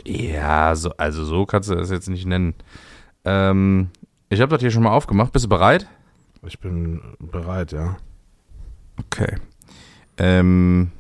Ja, 0.05 0.75
so, 0.75 0.91
also 0.97 1.25
so 1.25 1.45
kannst 1.45 1.69
du 1.69 1.75
das 1.75 1.89
jetzt 1.89 2.09
nicht 2.09 2.25
nennen. 2.25 2.53
Ähm, 3.23 3.89
ich 4.29 4.41
habe 4.41 4.51
das 4.51 4.61
hier 4.61 4.71
schon 4.71 4.83
mal 4.83 4.91
aufgemacht. 4.91 5.31
Bist 5.31 5.45
du 5.45 5.49
bereit? 5.49 5.87
ich 6.47 6.59
bin 6.59 7.01
bereit, 7.19 7.71
ja. 7.71 7.97
Okay. 8.99 9.37
Ähm, 10.17 10.91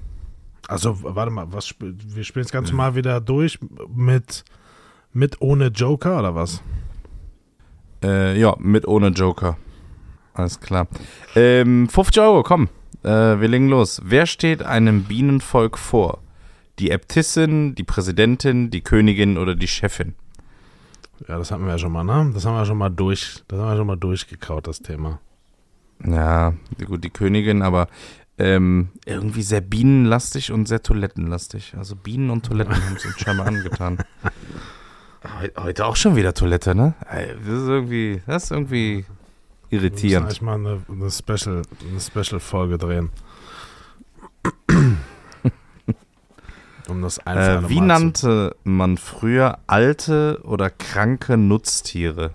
Also, 0.67 0.97
warte 1.03 1.29
mal, 1.31 1.51
was 1.53 1.65
sp- 1.69 1.93
wir 1.93 2.23
spielen 2.23 2.43
das 2.45 2.51
Ganze 2.51 2.73
mal 2.73 2.95
wieder 2.95 3.21
durch 3.21 3.59
mit, 3.93 4.43
mit 5.13 5.39
ohne 5.41 5.67
Joker 5.67 6.17
oder 6.17 6.33
was? 6.33 6.63
Äh, 8.05 8.39
ja, 8.39 8.55
mit 8.59 8.87
ohne 8.87 9.07
Joker. 9.09 9.57
Alles 10.33 10.59
klar. 10.59 10.87
Ähm, 11.35 11.89
50 11.89 12.21
Euro, 12.21 12.43
komm. 12.43 12.69
Äh, 13.03 13.39
wir 13.39 13.47
legen 13.47 13.69
los. 13.69 14.01
Wer 14.03 14.25
steht 14.25 14.63
einem 14.63 15.03
Bienenvolk 15.03 15.77
vor? 15.77 16.19
Die 16.79 16.91
Äbtissin, 16.91 17.73
die 17.73 17.83
Präsidentin, 17.83 18.69
die 18.69 18.81
Königin 18.81 19.37
oder 19.37 19.55
die 19.55 19.67
Chefin? 19.67 20.13
Ja, 21.27 21.37
das 21.37 21.51
hatten 21.51 21.63
wir 21.63 21.71
ja 21.71 21.77
schon 21.77 21.93
mal, 21.93 22.03
ne? 22.03 22.31
Das 22.33 22.45
haben 22.45 22.55
wir 22.55 22.65
schon 22.65 22.77
mal 22.77 22.89
durch, 22.89 23.43
das 23.47 23.59
haben 23.59 23.69
wir 23.69 23.77
schon 23.77 23.87
mal 23.87 23.95
durchgekaut, 23.95 24.67
das 24.67 24.81
Thema. 24.81 25.19
Ja, 26.05 26.53
gut, 26.85 27.05
die 27.05 27.09
Königin, 27.09 27.61
aber 27.61 27.87
ähm, 28.37 28.89
irgendwie 29.05 29.43
sehr 29.43 29.61
bienenlastig 29.61 30.51
und 30.51 30.67
sehr 30.67 30.83
toilettenlastig. 30.83 31.73
Also 31.77 31.95
Bienen 31.95 32.29
und 32.29 32.45
Toiletten 32.45 32.75
haben 32.75 32.97
es 32.97 33.05
uns 33.05 33.17
scheinbar 33.17 33.47
angetan. 33.47 33.99
Heu- 35.39 35.49
Heute 35.63 35.85
auch 35.85 35.95
schon 35.95 36.15
wieder 36.15 36.33
Toilette, 36.33 36.75
ne? 36.75 36.93
Das 37.09 37.47
ist 37.47 37.67
irgendwie, 37.67 38.21
das 38.27 38.43
ist 38.45 38.51
irgendwie 38.51 39.05
irritierend. 39.69 40.27
eigentlich 40.27 40.41
mal 40.41 40.55
eine, 40.55 40.81
eine 40.89 41.09
Special, 41.11 41.61
eine 41.89 41.99
Special-Folge 41.99 42.77
drehen. 42.77 43.09
um 46.87 47.01
das 47.01 47.19
einfach 47.25 47.63
Äh, 47.65 47.69
wie 47.69 47.81
nannte 47.81 48.55
man 48.63 48.97
früher 48.97 49.57
alte 49.67 50.39
oder 50.43 50.69
kranke 50.69 51.37
Nutztiere? 51.37 52.31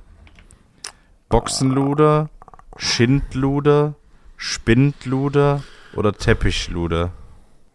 Boxenluder, 1.29 2.29
Schindluder, 2.77 3.95
Spindluder 4.37 5.63
oder 5.95 6.13
Teppichluder? 6.13 7.13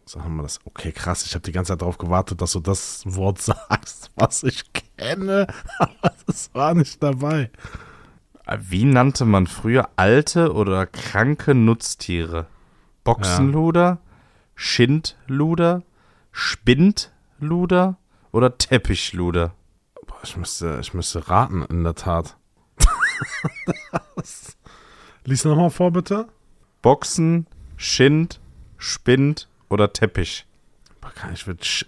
So 0.08 0.24
haben 0.24 0.36
wir 0.36 0.44
das. 0.44 0.60
Okay, 0.66 0.92
krass. 0.92 1.26
Ich 1.26 1.34
habe 1.34 1.42
die 1.42 1.52
ganze 1.52 1.74
Zeit 1.74 1.82
darauf 1.82 1.98
gewartet, 1.98 2.40
dass 2.40 2.52
du 2.52 2.60
das 2.60 3.04
Wort 3.06 3.42
sagst, 3.42 4.12
was 4.16 4.44
ich 4.44 4.64
kenne, 4.98 5.48
aber 5.80 6.14
das 6.28 6.54
war 6.54 6.76
nicht 6.76 7.02
dabei. 7.02 7.50
Wie 8.60 8.86
nannte 8.86 9.26
man 9.26 9.48
früher 9.48 9.90
alte 9.96 10.54
oder 10.54 10.86
kranke 10.86 11.56
Nutztiere? 11.56 12.46
Boxenluder, 13.04 13.98
Schindluder, 14.54 15.82
Spindluder 16.32 17.98
oder 18.32 18.58
Teppichluder? 18.58 19.56
Boah, 20.06 20.20
ich 20.24 20.38
müsste, 20.38 20.78
ich 20.80 20.94
müsste 20.94 21.28
raten, 21.28 21.64
in 21.64 21.84
der 21.84 21.96
Tat. 21.96 22.38
Lies 25.24 25.44
nochmal 25.44 25.72
vor, 25.72 25.92
bitte. 25.92 26.28
Boxen, 26.84 27.48
Schind, 27.78 28.40
Spind 28.78 29.48
oder 29.70 29.92
Teppich? 29.94 30.46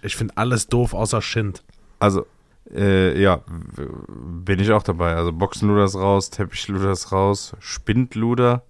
Ich, 0.02 0.16
finde 0.16 0.36
alles 0.36 0.68
doof 0.68 0.94
außer 0.94 1.20
Schind. 1.20 1.62
Also, 1.98 2.26
äh, 2.74 3.20
ja, 3.20 3.42
bin 3.76 4.60
ich 4.60 4.70
auch 4.70 4.82
dabei. 4.82 5.14
Also 5.14 5.32
Boxenluder 5.32 5.84
ist 5.84 5.96
raus, 5.96 6.30
Teppichluder 6.30 6.92
ist 6.92 7.12
raus, 7.12 7.56
Spindluder. 7.58 8.62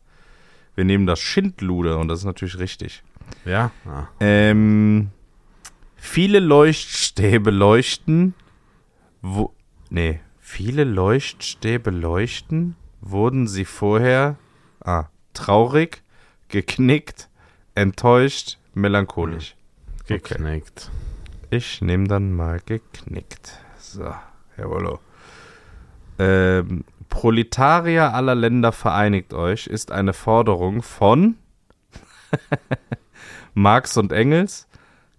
Wir 0.74 0.84
nehmen 0.84 1.06
das 1.06 1.20
Schindluder 1.20 1.98
und 1.98 2.08
das 2.08 2.20
ist 2.20 2.24
natürlich 2.24 2.58
richtig. 2.58 3.02
Ja? 3.44 3.72
Ah. 3.84 4.08
Ähm, 4.20 5.10
viele 5.96 6.40
Leuchtstäbe 6.40 7.50
leuchten, 7.50 8.34
wo, 9.20 9.52
nee, 9.90 10.20
viele 10.38 10.84
Leuchtstäbe 10.84 11.90
leuchten, 11.90 12.76
wurden 13.00 13.48
sie 13.48 13.64
vorher, 13.64 14.36
ah, 14.80 15.06
traurig, 15.34 16.02
geknickt, 16.48 17.28
enttäuscht, 17.78 18.58
melancholisch. 18.74 19.54
Geknickt. 20.06 20.90
Ich 21.50 21.80
nehme 21.80 22.08
dann 22.08 22.32
mal 22.34 22.60
geknickt. 22.64 23.58
So, 23.78 24.12
jawollo. 24.56 24.98
Ähm, 26.18 26.84
Proletarier 27.08 28.12
aller 28.14 28.34
Länder 28.34 28.72
vereinigt 28.72 29.32
euch 29.32 29.66
ist 29.66 29.92
eine 29.92 30.12
Forderung 30.12 30.82
von 30.82 31.36
Marx 33.54 33.96
und 33.96 34.12
Engels, 34.12 34.66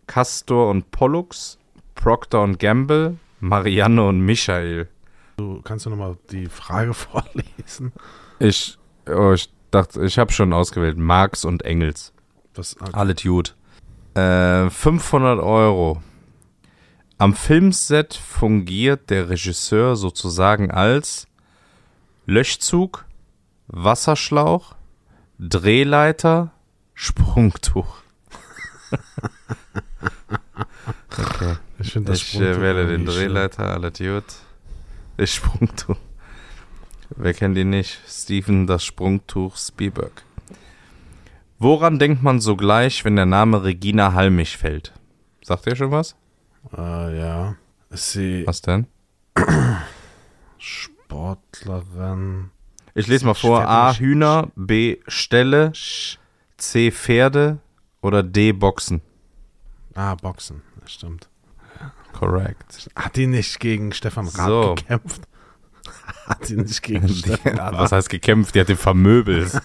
Castor 0.06 0.70
und 0.70 0.92
Pollux, 0.92 1.58
Procter 1.96 2.42
und 2.42 2.60
Gamble, 2.60 3.18
Marianne 3.40 4.04
und 4.04 4.20
Michael. 4.22 4.88
Du, 5.38 5.62
kannst 5.62 5.86
du 5.86 5.90
nochmal 5.90 6.18
die 6.30 6.48
Frage 6.48 6.94
vorlesen? 6.94 7.94
Ich, 8.40 8.78
oh, 9.08 9.32
ich 9.32 9.50
dachte, 9.72 10.04
ich 10.04 10.20
habe 10.20 10.32
schon 10.32 10.52
ausgewählt. 10.54 10.98
Marx 10.98 11.46
und 11.46 11.64
Engels. 11.64 12.14
Was, 12.60 12.76
Alle 12.92 13.16
gut. 13.16 13.56
Äh, 14.16 14.70
500 14.70 15.40
Euro. 15.40 16.04
Am 17.18 17.34
Filmset 17.34 18.14
fungiert 18.14 19.10
der 19.10 19.30
Regisseur 19.30 19.96
sozusagen 19.96 20.70
als 20.70 21.28
Löschzug, 22.26 23.06
Wasserschlauch, 23.68 24.76
Drehleiter, 25.40 26.52
Sprungtuch. 26.96 27.96
okay. 31.18 31.56
ich 31.80 31.96
Ich 31.96 32.36
äh, 32.42 32.60
wähle 32.60 32.88
den. 32.88 33.06
Drehleiter, 33.06 33.70
alles 33.70 34.00
gut. 34.00 34.26
Das 35.16 35.34
Sprungtuch. 35.34 35.96
Wer 37.16 37.34
kennt 37.34 37.58
ihn 37.58 37.70
nicht? 37.70 38.02
Steven, 38.06 38.68
das 38.68 38.84
Sprungtuch 38.84 39.56
Spielberg. 39.56 40.24
Woran 41.60 42.00
denkt 42.00 42.24
man 42.24 42.40
sogleich, 42.40 43.04
wenn 43.04 43.16
der 43.18 43.26
Name 43.26 43.64
Regina 43.64 44.14
Halmich 44.14 44.58
fällt? 44.58 44.94
Sagt 45.44 45.68
ihr 45.68 45.76
schon 45.76 45.92
was? 45.92 46.16
Äh, 46.76 47.20
ja. 47.20 47.56
Ist 47.90 48.12
sie 48.14 48.46
Was 48.48 48.62
denn? 48.62 48.88
Sportlerin? 50.58 52.52
Ich 52.94 53.08
lese 53.08 53.26
mal 53.26 53.34
vor. 53.34 53.68
A. 53.68 53.94
Hühner, 53.94 54.50
B. 54.56 54.98
Ställe, 55.08 55.74
C. 56.58 56.92
Pferde 56.92 57.60
oder 58.02 58.24
D. 58.24 58.52
Boxen. 58.54 59.02
Ah, 59.96 60.16
Boxen. 60.16 60.62
Das 60.82 60.94
stimmt. 60.94 61.28
Correct. 62.14 62.90
Hat 62.96 63.16
die 63.16 63.28
nicht 63.28 63.60
gegen 63.60 63.92
Stefan 63.94 64.28
Raab 64.28 64.48
So. 64.48 64.76
gekämpft? 64.76 65.22
Hat 66.28 66.48
die 66.50 66.56
nicht 66.58 66.82
gegen 66.84 67.08
Stefan 67.14 67.58
Raab? 67.58 67.74
was 67.78 67.92
heißt 67.92 68.10
gekämpft? 68.10 68.56
Die 68.56 68.60
hat 68.62 68.70
den 68.70 68.78
vermöbelt. 68.78 69.52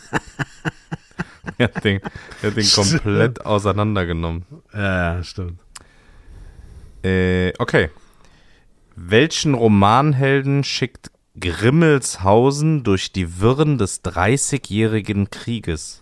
die 1.59 1.65
hat 1.65 1.85
den, 1.85 2.01
die 2.43 2.47
hat 2.47 2.57
den 2.57 2.71
komplett 2.71 3.45
auseinandergenommen. 3.45 4.45
Ja, 4.73 5.23
stimmt. 5.23 5.61
Äh, 7.03 7.53
okay. 7.59 7.91
Welchen 8.97 9.55
Romanhelden 9.55 10.65
schickt 10.65 11.11
Grimmelshausen 11.39 12.85
durch 12.85 13.13
die 13.13 13.41
Wirren 13.41 13.77
des 13.77 14.03
Dreißigjährigen 14.03 15.31
Krieges? 15.31 16.01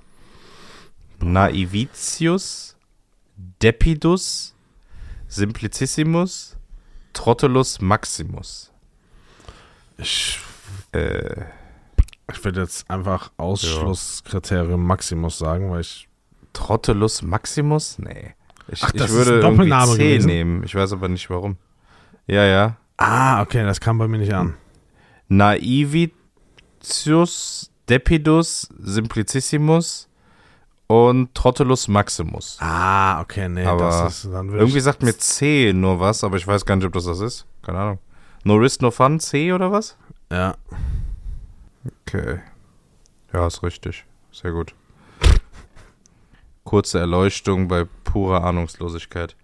Naivitius, 1.20 2.76
Depidus, 3.62 4.54
Simplicissimus, 5.28 6.56
Trottulus 7.12 7.80
Maximus. 7.80 8.70
Ich, 9.96 10.38
Äh, 10.92 11.44
ich 12.30 12.44
würde 12.44 12.60
jetzt 12.60 12.88
einfach 12.90 13.32
Ausschlusskriterium 13.36 14.84
Maximus 14.84 15.38
sagen, 15.38 15.70
weil 15.70 15.80
ich. 15.80 16.08
Trottulus 16.52 17.22
Maximus? 17.22 17.98
Nee. 17.98 18.34
Ich, 18.68 18.82
Ach, 18.84 18.92
ich 18.92 19.00
das 19.00 19.10
ist 19.10 19.16
würde 19.16 19.30
ein 19.32 19.36
irgendwie 19.40 19.56
Doppelname 19.70 19.92
C 19.92 19.98
gewesen? 19.98 20.26
nehmen. 20.26 20.62
Ich 20.64 20.74
weiß 20.74 20.92
aber 20.92 21.08
nicht 21.08 21.30
warum. 21.30 21.56
Ja, 22.26 22.44
ja. 22.44 22.76
Ah, 22.98 23.40
okay, 23.42 23.64
das 23.64 23.80
kam 23.80 23.96
bei 23.98 24.06
mir 24.06 24.18
nicht 24.18 24.34
an. 24.34 24.54
Naivitius, 25.28 26.12
Depidus, 27.88 28.68
Simplicissimus 28.78 30.08
und 30.86 31.34
Trottulus 31.34 31.88
Maximus. 31.88 32.58
Ah, 32.60 33.20
okay, 33.22 33.48
nee, 33.48 33.64
Aber 33.64 33.86
das 33.88 34.24
ist 34.24 34.32
dann 34.32 34.50
Irgendwie 34.50 34.78
ich, 34.78 34.84
sagt 34.84 35.02
mir 35.02 35.16
C 35.16 35.72
nur 35.74 35.98
was, 36.00 36.22
aber 36.22 36.36
ich 36.36 36.46
weiß 36.46 36.66
gar 36.66 36.76
nicht, 36.76 36.84
ob 36.84 36.92
das 36.92 37.06
das 37.06 37.20
ist. 37.20 37.46
Keine 37.62 37.78
Ahnung. 37.78 37.98
No 38.44 38.56
Risk, 38.56 38.82
No 38.82 38.90
Fun, 38.90 39.18
C 39.20 39.52
oder 39.52 39.72
was? 39.72 39.96
Ja. 40.30 40.54
Okay. 41.84 42.40
Ja, 43.32 43.46
ist 43.46 43.62
richtig. 43.62 44.04
Sehr 44.30 44.52
gut. 44.52 44.74
Kurze 46.64 46.98
Erleuchtung 46.98 47.68
bei 47.68 47.84
purer 48.04 48.44
Ahnungslosigkeit. 48.44 49.36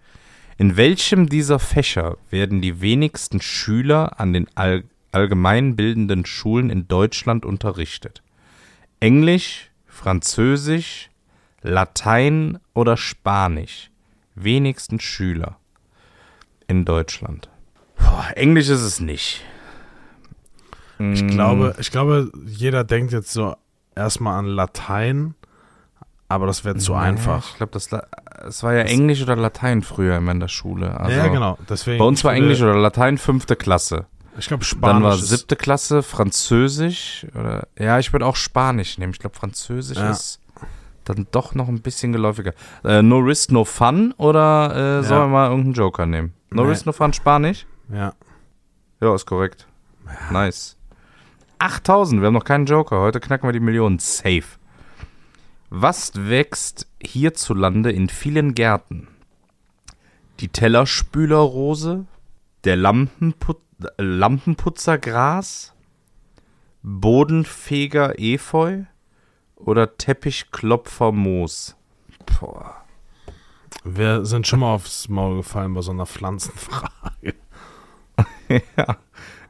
In 0.56 0.76
welchem 0.76 1.28
dieser 1.28 1.58
Fächer 1.58 2.16
werden 2.30 2.60
die 2.60 2.80
wenigsten 2.80 3.40
Schüler 3.40 4.20
an 4.20 4.32
den 4.32 4.48
all 4.54 4.84
allgemeinbildenden 5.10 6.26
Schulen 6.26 6.68
in 6.68 6.86
Deutschland 6.86 7.46
unterrichtet? 7.46 8.22
Englisch, 9.00 9.70
Französisch, 9.86 11.10
Latein 11.62 12.58
oder 12.74 12.96
Spanisch? 12.96 13.90
Wenigsten 14.34 15.00
Schüler 15.00 15.58
in 16.66 16.84
Deutschland. 16.84 17.48
Boah, 17.96 18.28
Englisch 18.36 18.68
ist 18.68 18.82
es 18.82 19.00
nicht. 19.00 19.44
Ich 20.98 21.22
Mm. 21.22 21.28
glaube, 21.28 21.74
ich 21.78 21.90
glaube, 21.90 22.30
jeder 22.46 22.84
denkt 22.84 23.12
jetzt 23.12 23.32
so 23.32 23.54
erstmal 23.94 24.38
an 24.38 24.46
Latein, 24.46 25.34
aber 26.28 26.46
das 26.46 26.64
wäre 26.64 26.76
zu 26.76 26.92
Nee, 26.92 26.98
einfach. 26.98 27.48
Ich 27.50 27.56
glaube, 27.56 27.72
das, 27.72 27.88
es 28.46 28.62
war 28.62 28.74
ja 28.74 28.82
Englisch 28.82 29.22
oder 29.22 29.36
Latein 29.36 29.82
früher 29.82 30.16
immer 30.16 30.32
in 30.32 30.40
der 30.40 30.48
Schule. 30.48 30.98
Also 30.98 31.16
ja, 31.16 31.28
genau. 31.28 31.56
Deswegen, 31.68 31.98
Bei 31.98 32.04
uns 32.04 32.22
war 32.24 32.34
Englisch 32.34 32.60
oder 32.60 32.74
Latein 32.76 33.16
fünfte 33.18 33.56
Klasse. 33.56 34.06
Ich 34.38 34.46
glaube, 34.48 34.62
Spanisch. 34.64 34.94
Dann 34.94 35.02
war 35.02 35.16
siebte 35.16 35.56
Klasse 35.56 36.02
Französisch 36.02 37.26
oder 37.34 37.66
ja, 37.78 37.98
ich 37.98 38.12
würde 38.12 38.24
auch 38.26 38.36
Spanisch 38.36 38.98
nehmen. 38.98 39.12
Ich 39.12 39.18
glaube, 39.18 39.36
Französisch 39.36 39.98
Ja. 39.98 40.10
ist 40.10 40.40
dann 41.04 41.26
doch 41.32 41.54
noch 41.54 41.68
ein 41.68 41.80
bisschen 41.80 42.12
geläufiger. 42.12 42.52
Äh, 42.84 43.02
no 43.02 43.18
Risk, 43.18 43.50
No 43.50 43.64
Fun 43.64 44.12
oder 44.18 45.00
äh, 45.00 45.02
sollen 45.02 45.20
Ja. 45.20 45.26
wir 45.26 45.28
mal 45.28 45.48
irgendeinen 45.50 45.74
Joker 45.74 46.06
nehmen? 46.06 46.34
No 46.50 46.62
Nee. 46.64 46.70
Risk, 46.70 46.86
No 46.86 46.92
Fun, 46.92 47.12
Spanisch? 47.12 47.66
Ja. 47.92 48.12
Ja, 49.00 49.14
ist 49.14 49.26
korrekt. 49.26 49.66
Nice. 50.30 50.76
8000, 51.58 52.20
wir 52.20 52.26
haben 52.26 52.34
noch 52.34 52.44
keinen 52.44 52.66
Joker. 52.66 53.00
Heute 53.00 53.20
knacken 53.20 53.48
wir 53.48 53.52
die 53.52 53.60
Millionen. 53.60 53.98
Safe. 53.98 54.44
Was 55.70 56.12
wächst 56.14 56.86
hierzulande 57.02 57.92
in 57.92 58.08
vielen 58.08 58.54
Gärten? 58.54 59.08
Die 60.40 60.48
Tellerspülerrose, 60.48 62.06
der 62.64 62.76
Lampenput 62.76 63.58
Lampenputzergras, 63.96 65.72
Bodenfeger 66.82 68.18
Efeu 68.18 68.84
oder 69.56 69.96
Teppichklopfermoos? 69.96 71.76
Boah. 72.40 72.84
Wir 73.84 74.24
sind 74.24 74.46
schon 74.46 74.60
mal 74.60 74.74
aufs 74.74 75.08
Maul 75.08 75.36
gefallen 75.36 75.74
bei 75.74 75.82
so 75.82 75.92
einer 75.92 76.06
Pflanzenfrage. 76.06 77.34
ja. 78.48 78.96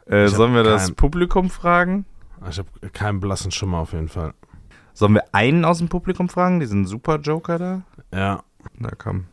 Äh, 0.09 0.29
sollen 0.29 0.55
wir 0.55 0.62
das 0.62 0.87
kein- 0.87 0.94
Publikum 0.94 1.51
fragen? 1.51 2.05
Ich 2.49 2.59
habe 2.59 2.68
keinen 2.92 3.21
blassen 3.21 3.51
Schimmer 3.51 3.79
auf 3.79 3.92
jeden 3.92 4.09
Fall. 4.09 4.33
Sollen 4.94 5.14
wir 5.14 5.25
einen 5.33 5.64
aus 5.64 5.79
dem 5.79 5.88
Publikum 5.88 6.29
fragen? 6.29 6.61
Diesen 6.61 6.87
super 6.87 7.18
Joker 7.18 7.59
da? 7.59 7.83
Ja. 8.12 8.42
Na 8.75 8.90
komm. 8.97 9.27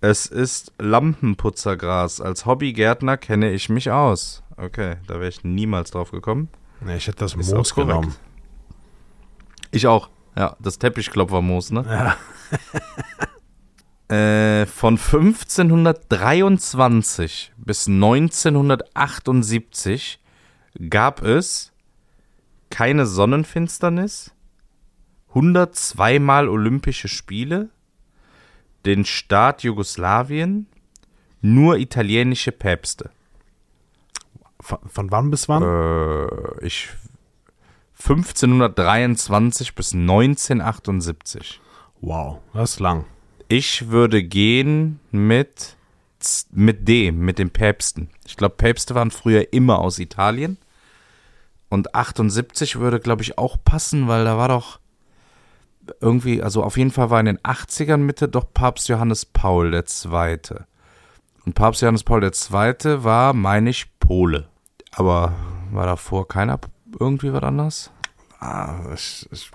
Es 0.00 0.26
ist 0.26 0.72
Lampenputzergras. 0.78 2.20
Als 2.20 2.44
Hobbygärtner 2.46 3.16
kenne 3.16 3.50
ich 3.52 3.68
mich 3.68 3.90
aus. 3.90 4.42
Okay, 4.56 4.96
da 5.06 5.14
wäre 5.14 5.28
ich 5.28 5.42
niemals 5.44 5.90
drauf 5.90 6.10
gekommen. 6.10 6.48
Nee, 6.80 6.96
ich 6.96 7.06
hätte 7.06 7.18
das 7.20 7.34
Ist 7.34 7.52
Moos 7.52 7.74
genommen. 7.74 8.14
Ich 9.70 9.86
auch. 9.86 10.10
Ja, 10.36 10.56
das 10.60 10.78
Teppichklopfermoos, 10.78 11.70
ne? 11.70 11.84
Ja. 11.88 12.16
Äh, 14.08 14.66
von 14.66 14.98
1523 14.98 17.54
bis 17.56 17.86
1978 17.88 20.20
gab 20.90 21.22
es 21.22 21.72
keine 22.68 23.06
Sonnenfinsternis, 23.06 24.32
102 25.28 26.18
Mal 26.18 26.48
Olympische 26.48 27.08
Spiele, 27.08 27.70
den 28.84 29.06
Staat 29.06 29.62
Jugoslawien, 29.62 30.66
nur 31.40 31.78
italienische 31.78 32.52
Päpste. 32.52 33.08
Von, 34.60 34.80
von 34.86 35.10
wann 35.10 35.30
bis 35.30 35.48
wann? 35.48 35.62
Äh, 35.62 36.66
ich 36.66 36.90
1523 37.98 39.74
bis 39.74 39.94
1978. 39.94 41.62
Wow, 42.02 42.40
das 42.52 42.72
ist 42.72 42.80
lang. 42.80 43.06
Ich 43.56 43.88
würde 43.88 44.24
gehen 44.24 44.98
mit, 45.12 45.76
mit 46.50 46.88
dem, 46.88 47.20
mit 47.20 47.38
den 47.38 47.50
Päpsten. 47.50 48.10
Ich 48.26 48.36
glaube, 48.36 48.56
Päpste 48.56 48.96
waren 48.96 49.12
früher 49.12 49.52
immer 49.52 49.78
aus 49.78 50.00
Italien. 50.00 50.58
Und 51.68 51.94
78 51.94 52.80
würde, 52.80 52.98
glaube 52.98 53.22
ich, 53.22 53.38
auch 53.38 53.56
passen, 53.64 54.08
weil 54.08 54.24
da 54.24 54.36
war 54.36 54.48
doch 54.48 54.80
irgendwie, 56.00 56.42
also 56.42 56.64
auf 56.64 56.76
jeden 56.76 56.90
Fall 56.90 57.10
war 57.10 57.20
in 57.20 57.26
den 57.26 57.38
80ern 57.38 57.98
Mitte 57.98 58.26
doch 58.28 58.52
Papst 58.52 58.88
Johannes 58.88 59.24
Paul 59.24 59.72
II. 59.72 60.38
Und 61.46 61.54
Papst 61.54 61.80
Johannes 61.80 62.02
Paul 62.02 62.24
II. 62.24 63.04
war, 63.04 63.34
meine 63.34 63.70
ich, 63.70 63.86
Pole. 64.00 64.48
Aber 64.90 65.32
war 65.70 65.86
davor 65.86 66.26
keiner 66.26 66.58
irgendwie 66.98 67.32
was 67.32 67.44
anderes? 67.44 67.92
Ah, 68.40 68.80
ich, 68.92 69.28
ich, 69.30 69.48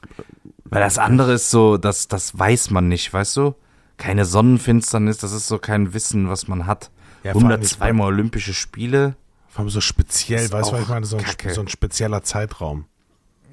Weil 0.63 0.79
das 0.79 0.97
andere 0.97 1.33
ist 1.33 1.49
so, 1.49 1.75
das, 1.75 2.07
das 2.07 2.39
weiß 2.39 2.69
man 2.69 2.87
nicht, 2.87 3.11
weißt 3.11 3.35
du? 3.35 3.55
Keine 3.99 4.25
Sonnenfinsternis, 4.25 5.17
das 5.17 5.33
ist 5.33 5.47
so 5.47 5.59
kein 5.59 5.93
Wissen, 5.93 6.29
was 6.29 6.47
man 6.47 6.65
hat. 6.65 6.89
Ja, 7.23 7.33
vor 7.33 7.41
allem 7.41 7.51
102 7.51 7.93
Mal 7.93 8.05
Olympische 8.05 8.53
Spiele. 8.53 9.15
vor 9.49 9.59
allem 9.59 9.69
so 9.69 9.81
speziell, 9.81 10.51
weißt 10.51 10.71
du, 10.71 10.75
was 10.75 10.81
ich 10.81 10.87
meine? 10.87 11.05
So 11.05 11.17
ein, 11.17 11.53
so 11.53 11.61
ein 11.61 11.67
spezieller 11.67 12.23
Zeitraum. 12.23 12.85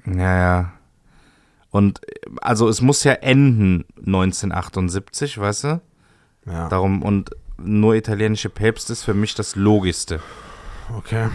Ja, 0.05 0.37
ja. 0.39 0.73
Und 1.69 1.99
also 2.41 2.69
es 2.69 2.81
muss 2.81 3.03
ja 3.03 3.11
enden 3.11 3.83
1978, 3.99 5.37
weißt 5.37 5.63
du? 5.65 5.81
Ja, 6.45 6.69
Darum, 6.69 7.03
und 7.03 7.31
nur 7.57 7.95
italienische 7.95 8.49
Päpste 8.49 8.93
ist 8.93 9.03
für 9.03 9.13
mich 9.13 9.35
das 9.35 9.55
Logischste. 9.57 10.21
okay. 10.95 11.27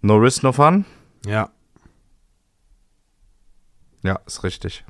No 0.00 0.16
risk, 0.16 0.42
no 0.44 0.52
fun? 0.52 0.84
Ja, 1.26 1.50
Ja, 4.02 4.20
ist 4.26 4.44
richtig. 4.44 4.84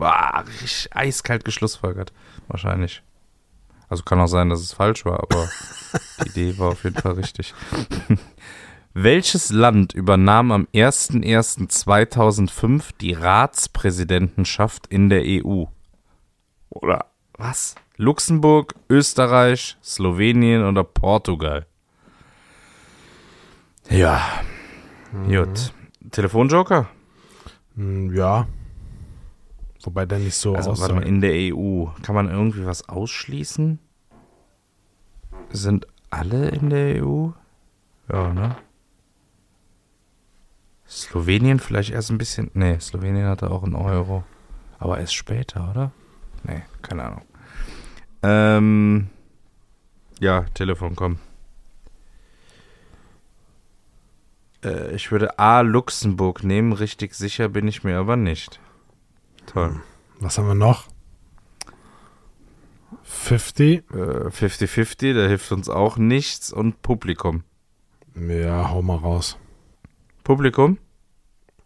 Richtig 0.00 0.88
eiskalt 0.94 1.44
geschlussfolgert. 1.44 2.12
Wahrscheinlich. 2.48 3.02
Also 3.88 4.02
kann 4.04 4.20
auch 4.20 4.28
sein, 4.28 4.48
dass 4.48 4.60
es 4.60 4.72
falsch 4.72 5.04
war, 5.04 5.20
aber 5.20 5.48
die 6.24 6.28
Idee 6.28 6.56
war 6.58 6.70
auf 6.70 6.84
jeden 6.84 7.00
Fall 7.00 7.14
richtig. 7.14 7.54
Welches 8.94 9.50
Land 9.50 9.92
übernahm 9.94 10.52
am 10.52 10.68
01.01.2005 10.74 12.90
die 13.00 13.12
Ratspräsidentenschaft 13.12 14.86
in 14.88 15.08
der 15.08 15.22
EU? 15.24 15.64
Oder 16.70 17.06
was? 17.34 17.76
Luxemburg, 17.96 18.74
Österreich, 18.88 19.76
Slowenien 19.82 20.64
oder 20.64 20.84
Portugal? 20.84 21.66
Ja. 23.88 24.20
Gut. 25.26 25.72
Telefonjoker? 26.10 26.88
Hm, 27.76 28.14
ja. 28.14 28.46
Wobei 29.82 30.04
der 30.06 30.18
nicht 30.18 30.34
so 30.34 30.54
Also, 30.54 30.70
aussah. 30.72 30.82
warte 30.82 30.94
mal, 30.94 31.06
in 31.06 31.20
der 31.20 31.32
EU. 31.54 31.86
Kann 32.02 32.14
man 32.14 32.28
irgendwie 32.28 32.66
was 32.66 32.88
ausschließen? 32.88 33.78
Sind 35.50 35.86
alle 36.10 36.48
in 36.50 36.70
der 36.70 37.04
EU? 37.04 37.28
Ja, 38.12 38.32
ne? 38.32 38.56
Slowenien 40.88 41.60
vielleicht 41.60 41.90
erst 41.90 42.10
ein 42.10 42.18
bisschen. 42.18 42.50
Nee, 42.54 42.78
Slowenien 42.80 43.26
hatte 43.26 43.50
auch 43.50 43.62
einen 43.62 43.74
Euro. 43.76 44.24
Aber 44.78 44.98
erst 44.98 45.14
später, 45.14 45.70
oder? 45.70 45.92
Nee, 46.42 46.62
keine 46.82 47.04
Ahnung. 47.04 47.22
Ähm. 48.22 49.08
Ja, 50.18 50.42
Telefon, 50.54 50.96
komm. 50.96 51.18
Äh, 54.64 54.94
ich 54.94 55.10
würde 55.10 55.38
A. 55.38 55.60
Luxemburg 55.60 56.44
nehmen. 56.44 56.72
Richtig 56.72 57.14
sicher 57.14 57.48
bin 57.48 57.66
ich 57.68 57.84
mir 57.84 57.96
aber 57.98 58.16
nicht. 58.16 58.60
Toll. 59.52 59.80
Was 60.20 60.38
haben 60.38 60.46
wir 60.46 60.54
noch? 60.54 60.84
50? 63.02 63.90
Äh, 63.90 64.28
50-50, 64.28 65.14
da 65.14 65.26
hilft 65.26 65.50
uns 65.50 65.68
auch 65.68 65.96
nichts. 65.96 66.52
Und 66.52 66.82
Publikum. 66.82 67.42
Ja, 68.14 68.70
hau 68.70 68.80
mal 68.82 68.96
raus. 68.96 69.38
Publikum? 70.22 70.78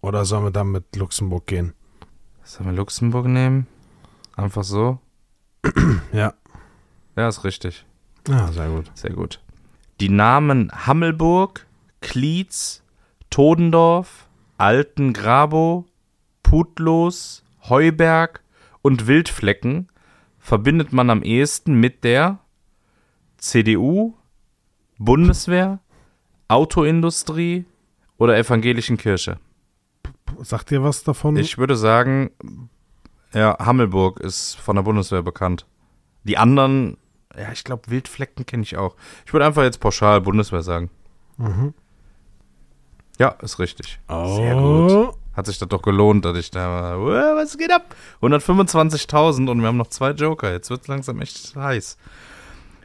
Oder 0.01 0.25
sollen 0.25 0.44
wir 0.44 0.51
dann 0.51 0.70
mit 0.70 0.97
Luxemburg 0.97 1.47
gehen? 1.47 1.75
Sollen 2.42 2.70
wir 2.70 2.77
Luxemburg 2.77 3.27
nehmen? 3.27 3.66
Einfach 4.37 4.64
so? 4.64 4.99
Ja. 6.12 6.35
Ja, 7.16 7.29
ist 7.29 7.44
richtig. 7.44 7.85
Ja, 8.29 8.51
sehr 8.53 8.68
gut. 8.68 8.90
Sehr 8.94 9.12
gut. 9.12 9.40
Die 10.01 10.09
Namen 10.09 10.70
Hammelburg, 10.73 11.66
Klietz, 12.01 12.83
Todendorf, 13.31 14.29
Altengrabow, 14.59 15.87
Putlos, 16.42 17.43
Heuberg 17.68 18.42
und 18.83 19.07
Wildflecken 19.07 19.88
verbindet 20.38 20.92
man 20.92 21.11
am 21.11 21.22
ehesten 21.22 21.74
mit 21.74 22.05
der 22.05 22.38
CDU, 23.38 24.14
Bundeswehr, 24.98 25.81
Autoindustrie 26.48 27.64
oder 28.18 28.37
evangelischen 28.37 28.96
Kirche. 28.96 29.38
Sagt 30.40 30.70
ihr 30.72 30.83
was 30.83 31.05
davon? 31.05 31.37
Ich 31.37 31.59
würde 31.59 31.77
sagen, 31.77 32.31
ja, 33.33 33.57
Hammelburg 33.59 34.20
ist 34.20 34.55
von 34.55 34.77
der 34.77 34.83
Bundeswehr 34.83 35.22
bekannt. 35.22 35.66
Die 36.24 36.38
anderen, 36.38 36.96
ja, 37.37 37.53
ich 37.53 37.64
glaube, 37.64 37.90
Wildflecken 37.90 38.46
kenne 38.46 38.62
ich 38.62 38.77
auch. 38.77 38.96
Ich 39.27 39.33
würde 39.33 39.46
einfach 39.46 39.62
jetzt 39.62 39.81
pauschal 39.81 40.20
Bundeswehr 40.20 40.62
sagen. 40.62 40.90
Mhm. 41.37 41.74
Ja, 43.18 43.29
ist 43.40 43.59
richtig. 43.59 44.00
Oh. 44.09 44.37
Sehr 44.37 44.55
gut. 44.55 45.13
Hat 45.37 45.47
sich 45.47 45.59
das 45.59 45.68
doch 45.68 45.83
gelohnt, 45.83 46.25
dass 46.25 46.37
ich 46.37 46.51
da 46.51 46.68
war. 46.68 47.37
Was 47.37 47.59
geht 47.59 47.73
ab? 47.73 47.94
125.000 48.23 49.51
und 49.51 49.61
wir 49.61 49.68
haben 49.68 49.77
noch 49.77 49.88
zwei 49.88 50.11
Joker. 50.11 50.53
Jetzt 50.53 50.70
wird 50.70 50.83
es 50.83 50.88
langsam 50.88 51.20
echt 51.20 51.57
heiß. 51.57 51.97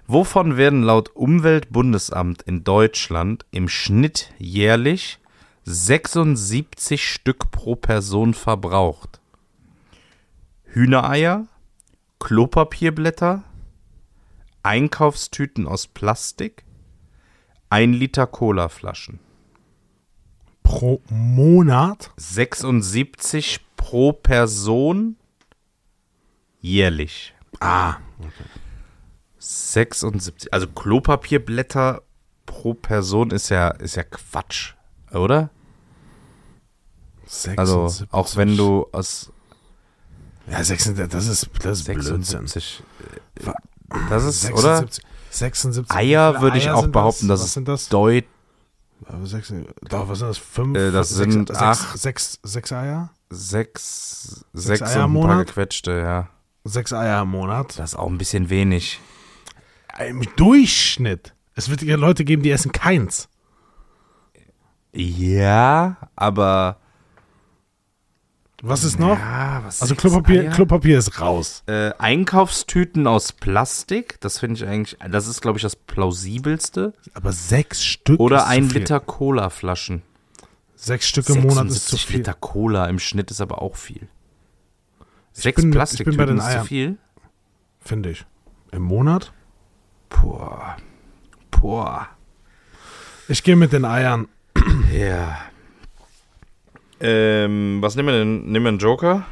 Wovon 0.07 0.57
werden 0.57 0.81
laut 0.81 1.15
Umweltbundesamt 1.15 2.41
in 2.41 2.63
Deutschland 2.63 3.45
im 3.51 3.69
Schnitt 3.69 4.33
jährlich 4.39 5.19
76 5.65 7.07
Stück 7.07 7.51
pro 7.51 7.75
Person 7.75 8.33
verbraucht? 8.33 9.19
Hühnereier, 10.65 11.45
Klopapierblätter, 12.19 13.43
Einkaufstüten 14.63 15.67
aus 15.67 15.85
Plastik, 15.85 16.63
1 17.69 17.95
Liter 17.95 18.25
Colaflaschen. 18.25 19.19
Pro 20.69 21.01
Monat? 21.09 22.11
76 22.17 23.59
pro 23.75 24.13
Person 24.13 25.15
jährlich. 26.61 27.33
Ah, 27.59 27.95
76, 29.39 30.53
also 30.53 30.67
Klopapierblätter 30.67 32.03
pro 32.45 32.75
Person 32.75 33.31
ist 33.31 33.49
ja, 33.49 33.69
ist 33.69 33.95
ja 33.95 34.03
Quatsch, 34.03 34.75
oder? 35.11 35.49
76. 37.25 37.57
Also 37.57 38.05
auch 38.11 38.35
wenn 38.35 38.55
du 38.55 38.85
aus 38.91 39.31
Ja, 40.51 40.63
76, 40.63 41.09
das 41.09 41.25
ist, 41.25 41.49
das 41.63 41.79
ist 41.79 41.85
Blödsinn. 41.85 42.23
76, 42.23 42.83
äh, 42.99 43.51
das 44.09 44.23
ist, 44.23 44.51
oder? 44.51 44.77
76, 44.77 45.05
76. 45.31 45.89
wie 45.89 45.95
Eier 45.95 46.33
viele 46.33 46.41
würde 46.43 46.57
ich 46.59 46.69
auch 46.69 46.85
behaupten, 46.85 47.27
das? 47.27 47.41
es 47.43 47.53
sind 47.53 47.67
das? 47.67 47.89
Deut 47.89 48.25
Aber 48.25 48.38
sechs, 49.23 49.53
doch, 49.89 50.09
was 50.09 50.19
sind 50.19 50.27
das? 50.29 50.37
Fünf? 50.37 50.77
Äh, 50.77 50.91
das 50.91 51.09
sechs, 51.09 51.33
sind 51.33 51.47
sechs, 51.47 51.59
acht. 51.59 51.97
Sechs, 51.97 52.39
sechs 52.43 52.71
Eier? 52.71 53.09
sechs, 53.29 54.45
Sechs 54.53 54.79
sechs 54.79 54.81
Eier 54.81 55.05
und 55.05 55.11
im 55.11 55.17
ein 55.17 55.21
paar 55.21 55.35
Monat? 55.35 55.47
gequetschte, 55.47 55.91
ja. 55.91 56.29
Sechs 56.63 56.93
Eier 56.93 57.21
im 57.21 57.29
Monat. 57.29 57.77
Das 57.79 57.91
ist 57.91 57.95
auch 57.95 58.07
ein 58.09 58.17
bisschen 58.17 58.49
wenig. 58.49 58.99
Im 59.99 60.23
Durchschnitt. 60.35 61.33
Es 61.55 61.69
wird 61.69 61.81
ja 61.81 61.95
Leute 61.95 62.23
geben, 62.25 62.43
die 62.43 62.51
essen 62.51 62.71
keins. 62.71 63.27
Ja, 64.93 65.97
aber 66.15 66.77
Was 68.61 68.83
ist 68.83 68.99
noch? 68.99 69.17
Ja, 69.17 69.61
was 69.63 69.81
Also 69.81 69.95
Klopapier, 69.95 70.41
Eier? 70.43 70.51
Klopapier 70.51 70.97
ist 70.97 71.21
raus. 71.21 71.63
Äh, 71.67 71.91
Einkaufstüten 71.97 73.07
aus 73.07 73.31
Plastik, 73.31 74.19
das 74.19 74.39
finde 74.39 74.55
ich 74.57 74.67
eigentlich, 74.67 74.97
das 75.09 75.27
ist 75.27 75.41
glaube 75.41 75.57
ich 75.57 75.63
das 75.63 75.75
plausibelste. 75.75 76.93
Aber 77.13 77.31
sechs 77.31 77.83
Stück 77.85 78.19
Oder 78.19 78.47
ein. 78.47 78.67
Liter 78.69 78.99
Cola-Flaschen. 78.99 80.01
Sechs 80.75 81.07
Stück 81.07 81.29
im 81.29 81.41
Monat 81.41 81.67
ist 81.67 81.87
zu 81.87 81.95
76 81.97 82.05
viel. 82.07 82.17
Liter 82.17 82.33
Cola 82.33 82.85
im 82.87 82.99
Schnitt 82.99 83.31
ist 83.31 83.41
aber 83.41 83.61
auch 83.61 83.75
viel. 83.75 84.07
Ich 85.35 85.43
Sechs 85.43 85.55
bin 85.61 85.69
mit- 85.69 85.75
ich 85.75 85.77
Plastiktüten 85.77 86.17
bin 86.17 86.17
bei 86.17 86.25
den 86.25 86.37
ist 86.39 86.43
zu 86.45 86.49
Eiern. 86.51 86.65
viel? 86.65 86.97
Finde 87.81 88.09
ich. 88.11 88.25
Im 88.71 88.81
Monat? 88.83 89.31
Boah. 90.09 90.75
Boah. 91.51 92.07
Ich 93.27 93.43
gehe 93.43 93.55
mit 93.55 93.71
den 93.73 93.85
Eiern. 93.85 94.27
Ja. 94.93 95.37
Ähm, 96.99 97.77
was 97.81 97.95
nehmen 97.95 98.07
wir 98.09 98.19
denn? 98.19 98.51
Nehmen 98.51 98.65
wir 98.65 98.69
einen 98.69 98.79
Joker? 98.79 99.25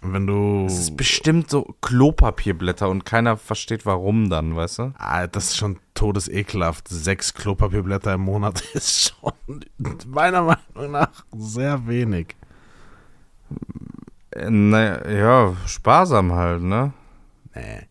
Wenn 0.00 0.26
du. 0.26 0.64
Das 0.64 0.78
ist 0.78 0.96
bestimmt 0.96 1.50
so 1.50 1.74
Klopapierblätter 1.80 2.88
und 2.88 3.04
keiner 3.04 3.36
versteht 3.36 3.84
warum 3.84 4.30
dann, 4.30 4.54
weißt 4.54 4.78
du? 4.78 4.92
Ah, 4.96 5.26
das 5.26 5.48
ist 5.48 5.56
schon 5.56 5.78
todesekelhaft. 5.94 6.88
Sechs 6.88 7.34
Klopapierblätter 7.34 8.14
im 8.14 8.22
Monat 8.22 8.60
ist 8.74 9.14
schon 9.20 9.64
meiner 10.06 10.42
Meinung 10.42 10.92
nach 10.92 11.24
sehr 11.36 11.86
wenig. 11.86 12.36
Äh, 14.30 14.50
naja, 14.50 15.08
ja, 15.08 15.56
sparsam 15.66 16.32
halt, 16.32 16.62
ne? 16.62 16.92
Nee. 17.54 17.88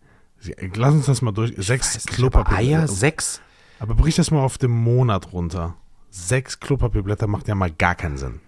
Lass 0.76 0.94
uns 0.94 1.08
das 1.08 1.22
mal 1.22 1.34
durch. 1.34 1.54
Sechs 1.58 2.06
Klopapierblätter. 2.06 2.80
Eier, 2.80 2.88
sechs. 2.88 3.42
Aber 3.80 3.96
brich 3.96 4.16
das 4.16 4.32
mal 4.32 4.42
auf 4.42 4.58
den 4.58 4.72
Monat 4.72 5.34
runter. 5.34 5.76
Sechs 6.26 6.60
Klopapierblätter 6.60 7.28
macht 7.28 7.48
ja 7.48 7.56
mal 7.56 7.72
gar 7.72 7.96
keinen 7.96 8.18
Sinn. 8.18 8.42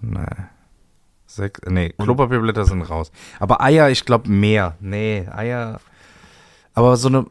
Nee. 0.00 0.20
Sechs, 1.26 1.60
nee, 1.66 1.90
Klopapierblätter 1.90 2.64
sind 2.64 2.82
raus. 2.82 3.10
Aber 3.40 3.60
Eier, 3.60 3.90
ich 3.90 4.04
glaube 4.04 4.28
mehr. 4.30 4.76
Nee, 4.80 5.26
Eier. 5.28 5.80
Aber 6.74 6.96
so 6.96 7.08
eine 7.08 7.26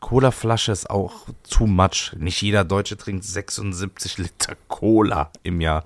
Cola-Flasche 0.00 0.72
ist 0.72 0.90
auch 0.90 1.26
too 1.48 1.66
much. 1.66 2.14
Nicht 2.18 2.42
jeder 2.42 2.64
Deutsche 2.64 2.96
trinkt 2.96 3.24
76 3.24 4.18
Liter 4.18 4.54
Cola 4.68 5.30
im 5.44 5.60
Jahr. 5.60 5.84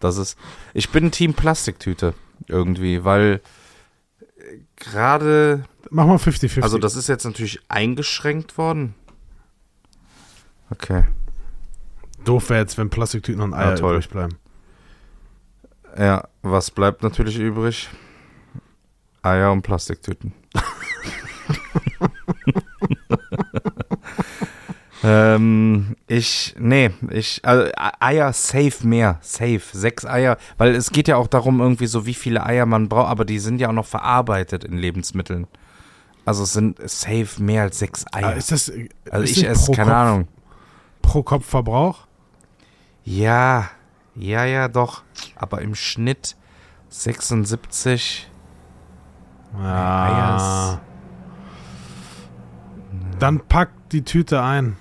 Das 0.00 0.18
ist. 0.18 0.36
Ich 0.74 0.90
bin 0.90 1.10
Team 1.12 1.34
Plastiktüte 1.34 2.14
irgendwie, 2.46 3.04
weil 3.04 3.40
äh, 4.20 4.58
gerade. 4.76 5.64
Mach 5.88 6.06
mal 6.06 6.16
50-50. 6.16 6.62
Also, 6.62 6.78
das 6.78 6.94
ist 6.94 7.08
jetzt 7.08 7.24
natürlich 7.24 7.60
eingeschränkt 7.68 8.58
worden. 8.58 8.94
Okay. 10.70 11.04
Doof 12.24 12.50
wäre 12.50 12.60
jetzt, 12.60 12.78
wenn 12.78 12.90
Plastiktüten 12.90 13.40
und 13.42 13.54
Eier 13.54 13.76
Ja, 13.76 13.78
übrig 13.78 14.08
bleiben. 14.08 14.36
Ja, 15.98 16.28
was 16.42 16.70
bleibt 16.70 17.02
natürlich 17.02 17.38
übrig? 17.38 17.88
Eier 19.22 19.52
und 19.52 19.62
Plastiktüten. 19.62 20.32
ähm, 25.02 25.96
ich, 26.06 26.54
nee, 26.58 26.90
ich, 27.10 27.40
also 27.44 27.70
Eier 28.00 28.32
safe 28.32 28.86
mehr, 28.86 29.18
safe, 29.22 29.60
sechs 29.72 30.04
Eier, 30.04 30.36
weil 30.58 30.74
es 30.74 30.90
geht 30.90 31.08
ja 31.08 31.16
auch 31.16 31.26
darum 31.26 31.60
irgendwie 31.60 31.86
so, 31.86 32.06
wie 32.06 32.14
viele 32.14 32.44
Eier 32.44 32.66
man 32.66 32.88
braucht, 32.88 33.08
aber 33.08 33.24
die 33.24 33.38
sind 33.38 33.60
ja 33.60 33.68
auch 33.68 33.72
noch 33.74 33.86
verarbeitet 33.86 34.64
in 34.64 34.76
Lebensmitteln. 34.76 35.46
Also 36.26 36.42
es 36.42 36.52
sind 36.52 36.78
safe 36.88 37.42
mehr 37.42 37.62
als 37.62 37.78
sechs 37.78 38.04
Ah, 38.12 38.18
Eier. 38.18 38.36
ist 38.36 38.52
das, 38.52 38.70
Also 39.10 39.24
ist 39.24 39.36
ich 39.38 39.46
esse, 39.46 39.72
keine 39.72 39.96
Ahnung. 39.96 40.28
Pro 41.02 41.22
Kopf 41.22 41.46
Verbrauch? 41.46 42.06
Ja, 43.04 43.70
ja, 44.14 44.44
ja, 44.44 44.68
doch. 44.68 45.02
Aber 45.36 45.62
im 45.62 45.74
Schnitt 45.74 46.36
76. 46.88 48.30
Ja. 49.58 50.80
Dann 53.18 53.40
pack 53.40 53.70
die 53.90 54.02
Tüte 54.02 54.42
ein. 54.42 54.76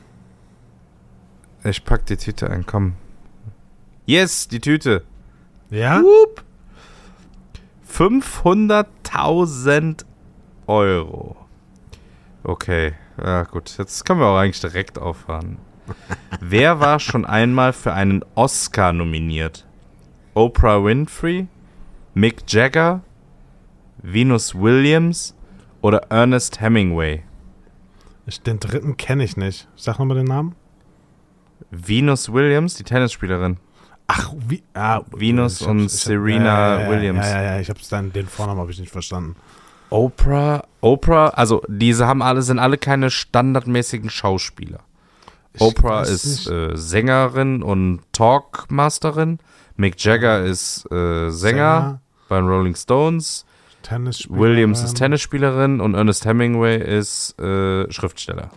Ich 1.63 1.83
pack 1.83 2.05
die 2.05 2.17
Tüte 2.17 2.49
ein, 2.49 2.65
komm. 2.65 2.93
Yes, 4.05 4.47
die 4.47 4.59
Tüte. 4.59 5.03
Ja? 5.69 6.01
Whoop. 6.01 6.43
500.000 7.91 10.05
Euro. 10.67 11.35
Okay, 12.43 12.93
ja 13.21 13.43
gut. 13.43 13.77
Jetzt 13.77 14.05
können 14.05 14.21
wir 14.21 14.27
auch 14.27 14.37
eigentlich 14.37 14.61
direkt 14.61 14.97
auffahren. 14.97 15.57
Wer 16.41 16.79
war 16.79 16.99
schon 16.99 17.25
einmal 17.25 17.73
für 17.73 17.93
einen 17.93 18.23
Oscar 18.35 18.93
nominiert? 18.93 19.65
Oprah 20.33 20.83
Winfrey, 20.83 21.47
Mick 22.13 22.43
Jagger, 22.47 23.01
Venus 24.01 24.55
Williams 24.55 25.35
oder 25.81 26.03
Ernest 26.09 26.61
Hemingway? 26.61 27.23
Ich, 28.25 28.41
den 28.41 28.59
dritten 28.59 28.95
kenne 28.97 29.23
ich 29.23 29.37
nicht. 29.37 29.67
Sag 29.75 29.99
nochmal 29.99 30.17
den 30.17 30.27
Namen. 30.27 30.55
Venus 31.71 32.31
Williams, 32.31 32.75
die 32.75 32.83
Tennisspielerin. 32.83 33.57
Ach, 34.07 34.33
wie? 34.47 34.63
Ah, 34.73 35.01
Venus 35.11 35.61
und 35.61 35.83
hab- 35.83 35.89
Serena 35.89 36.45
ja, 36.45 36.75
ja, 36.79 36.81
ja, 36.83 36.89
Williams. 36.89 37.25
Ja, 37.27 37.41
ja, 37.41 37.53
ja, 37.55 37.59
ich 37.59 37.69
hab's 37.69 37.89
dann, 37.89 38.11
den 38.11 38.27
Vornamen 38.27 38.59
habe 38.59 38.71
ich 38.71 38.79
nicht 38.79 38.91
verstanden. 38.91 39.35
Oprah, 39.91 40.63
Oprah, 40.81 41.29
also 41.29 41.61
diese 41.67 42.07
haben 42.07 42.21
alle, 42.21 42.41
sind 42.41 42.59
alle 42.59 42.77
keine 42.77 43.09
standardmäßigen 43.09 44.09
Schauspieler. 44.09 44.79
Oprah 45.57 46.03
ist 46.03 46.47
äh, 46.47 46.75
Sängerin 46.75 47.63
und 47.63 48.01
Talkmasterin. 48.13 49.39
Mick 49.75 50.03
Jagger 50.03 50.43
ist 50.45 50.85
äh, 50.91 51.29
Sänger, 51.29 51.31
Sänger, 51.31 52.01
bei 52.27 52.37
den 52.37 52.47
Rolling 52.47 52.75
Stones. 52.75 53.45
Williams 54.29 54.83
ist 54.83 54.97
Tennisspielerin 54.97 55.81
und 55.81 55.95
Ernest 55.95 56.25
Hemingway 56.25 56.77
ist 56.77 57.39
äh, 57.39 57.91
Schriftsteller. 57.91 58.51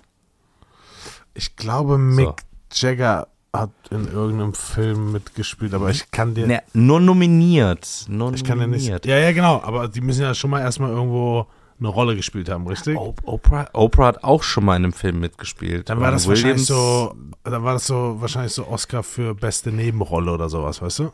Ich 1.34 1.56
glaube, 1.56 1.96
Mick 1.96 2.34
Jagger 2.72 3.28
hat 3.54 3.70
in 3.90 4.08
irgendeinem 4.12 4.52
Film 4.54 5.12
mitgespielt, 5.12 5.74
aber 5.74 5.90
ich 5.90 6.10
kann 6.10 6.34
dir, 6.34 6.46
Ne, 6.46 6.62
nur 6.72 7.00
nominiert. 7.00 8.06
Nur 8.08 8.34
ich 8.34 8.44
kann 8.44 8.58
dir 8.58 8.66
nicht. 8.66 8.80
nominiert. 8.82 9.06
Ja, 9.06 9.16
ja, 9.18 9.32
genau. 9.32 9.62
Aber 9.62 9.88
die 9.88 10.00
müssen 10.00 10.22
ja 10.22 10.34
schon 10.34 10.50
mal 10.50 10.60
erstmal 10.60 10.90
irgendwo 10.90 11.46
eine 11.82 11.88
Rolle 11.88 12.16
gespielt 12.16 12.48
haben, 12.48 12.66
richtig? 12.66 12.96
Oprah, 12.96 13.68
Oprah 13.72 14.06
hat 14.06 14.24
auch 14.24 14.42
schon 14.42 14.64
mal 14.64 14.76
in 14.76 14.84
einem 14.84 14.92
Film 14.92 15.20
mitgespielt. 15.20 15.90
Dann 15.90 16.00
war 16.00 16.10
das 16.10 16.28
wahrscheinlich 16.28 16.66
so, 16.66 17.14
dann 17.44 17.64
war 17.64 17.74
das 17.74 17.86
so 17.86 18.20
wahrscheinlich 18.20 18.52
so 18.52 18.66
Oscar 18.68 19.02
für 19.02 19.34
beste 19.34 19.72
Nebenrolle 19.72 20.32
oder 20.32 20.48
sowas, 20.48 20.80
weißt 20.80 21.00
du? 21.00 21.12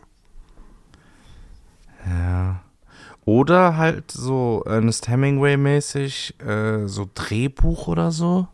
Ja. 2.07 2.61
Oder 3.25 3.77
halt 3.77 4.11
so 4.11 4.63
Ernest 4.67 5.09
Hemingway-mäßig, 5.09 6.41
äh, 6.41 6.87
so 6.87 7.09
Drehbuch 7.15 7.87
oder 7.87 8.11
so. 8.11 8.49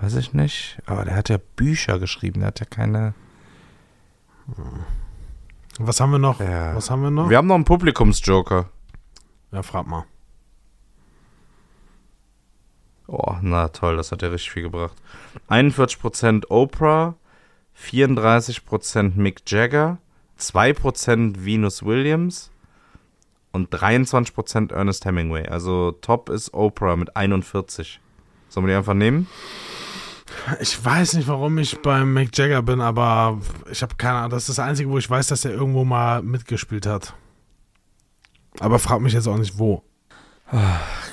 Weiß 0.00 0.14
ich 0.14 0.32
nicht. 0.32 0.78
Aber 0.86 1.04
der 1.04 1.16
hat 1.16 1.28
ja 1.28 1.38
Bücher 1.56 1.98
geschrieben, 1.98 2.40
der 2.40 2.48
hat 2.48 2.60
ja 2.60 2.66
keine. 2.66 3.14
Was 5.78 6.00
haben 6.00 6.12
wir 6.12 6.18
noch? 6.18 6.40
Ja. 6.40 6.74
Was 6.76 6.90
haben 6.90 7.02
wir 7.02 7.10
noch? 7.10 7.28
Wir 7.28 7.36
haben 7.36 7.48
noch 7.48 7.56
einen 7.56 7.64
Publikumsjoker. 7.64 8.70
Ja, 9.50 9.62
frag 9.62 9.86
mal. 9.86 10.04
Oh, 13.06 13.36
na 13.48 13.68
toll, 13.68 13.96
das 13.96 14.12
hat 14.12 14.22
ja 14.22 14.28
richtig 14.28 14.50
viel 14.50 14.64
gebracht. 14.64 14.96
41% 15.48 16.48
Oprah, 16.48 17.14
34% 17.80 19.12
Mick 19.16 19.42
Jagger, 19.46 19.98
2% 20.38 21.44
Venus 21.44 21.82
Williams 21.84 22.50
und 23.52 23.72
23% 23.74 24.72
Ernest 24.72 25.04
Hemingway. 25.04 25.46
Also 25.48 25.92
top 25.92 26.28
ist 26.28 26.54
Oprah 26.54 26.96
mit 26.96 27.16
41. 27.16 28.00
Sollen 28.48 28.66
wir 28.66 28.72
die 28.72 28.78
einfach 28.78 28.94
nehmen? 28.94 29.26
Ich 30.60 30.82
weiß 30.84 31.14
nicht, 31.14 31.28
warum 31.28 31.58
ich 31.58 31.80
beim 31.80 32.12
Mick 32.14 32.36
Jagger 32.36 32.62
bin, 32.62 32.80
aber 32.80 33.40
ich 33.70 33.82
habe 33.82 33.94
keine 33.96 34.18
Ahnung. 34.18 34.30
Das 34.30 34.48
ist 34.48 34.58
das 34.58 34.58
Einzige, 34.58 34.90
wo 34.90 34.98
ich 34.98 35.08
weiß, 35.08 35.28
dass 35.28 35.44
er 35.44 35.52
irgendwo 35.52 35.84
mal 35.84 36.22
mitgespielt 36.22 36.86
hat. 36.86 37.14
Aber 38.60 38.78
frag 38.78 39.00
mich 39.00 39.12
jetzt 39.12 39.26
auch 39.26 39.38
nicht, 39.38 39.58
wo. 39.58 39.82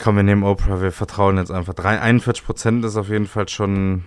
Komm, 0.04 0.16
wir 0.16 0.24
nehmen 0.24 0.44
Oprah, 0.44 0.82
wir 0.82 0.92
vertrauen 0.92 1.38
jetzt 1.38 1.52
einfach. 1.52 1.74
Drei- 1.74 2.02
41% 2.02 2.86
ist 2.86 2.96
auf 2.96 3.10
jeden 3.10 3.28
Fall 3.28 3.50
schon 3.50 4.06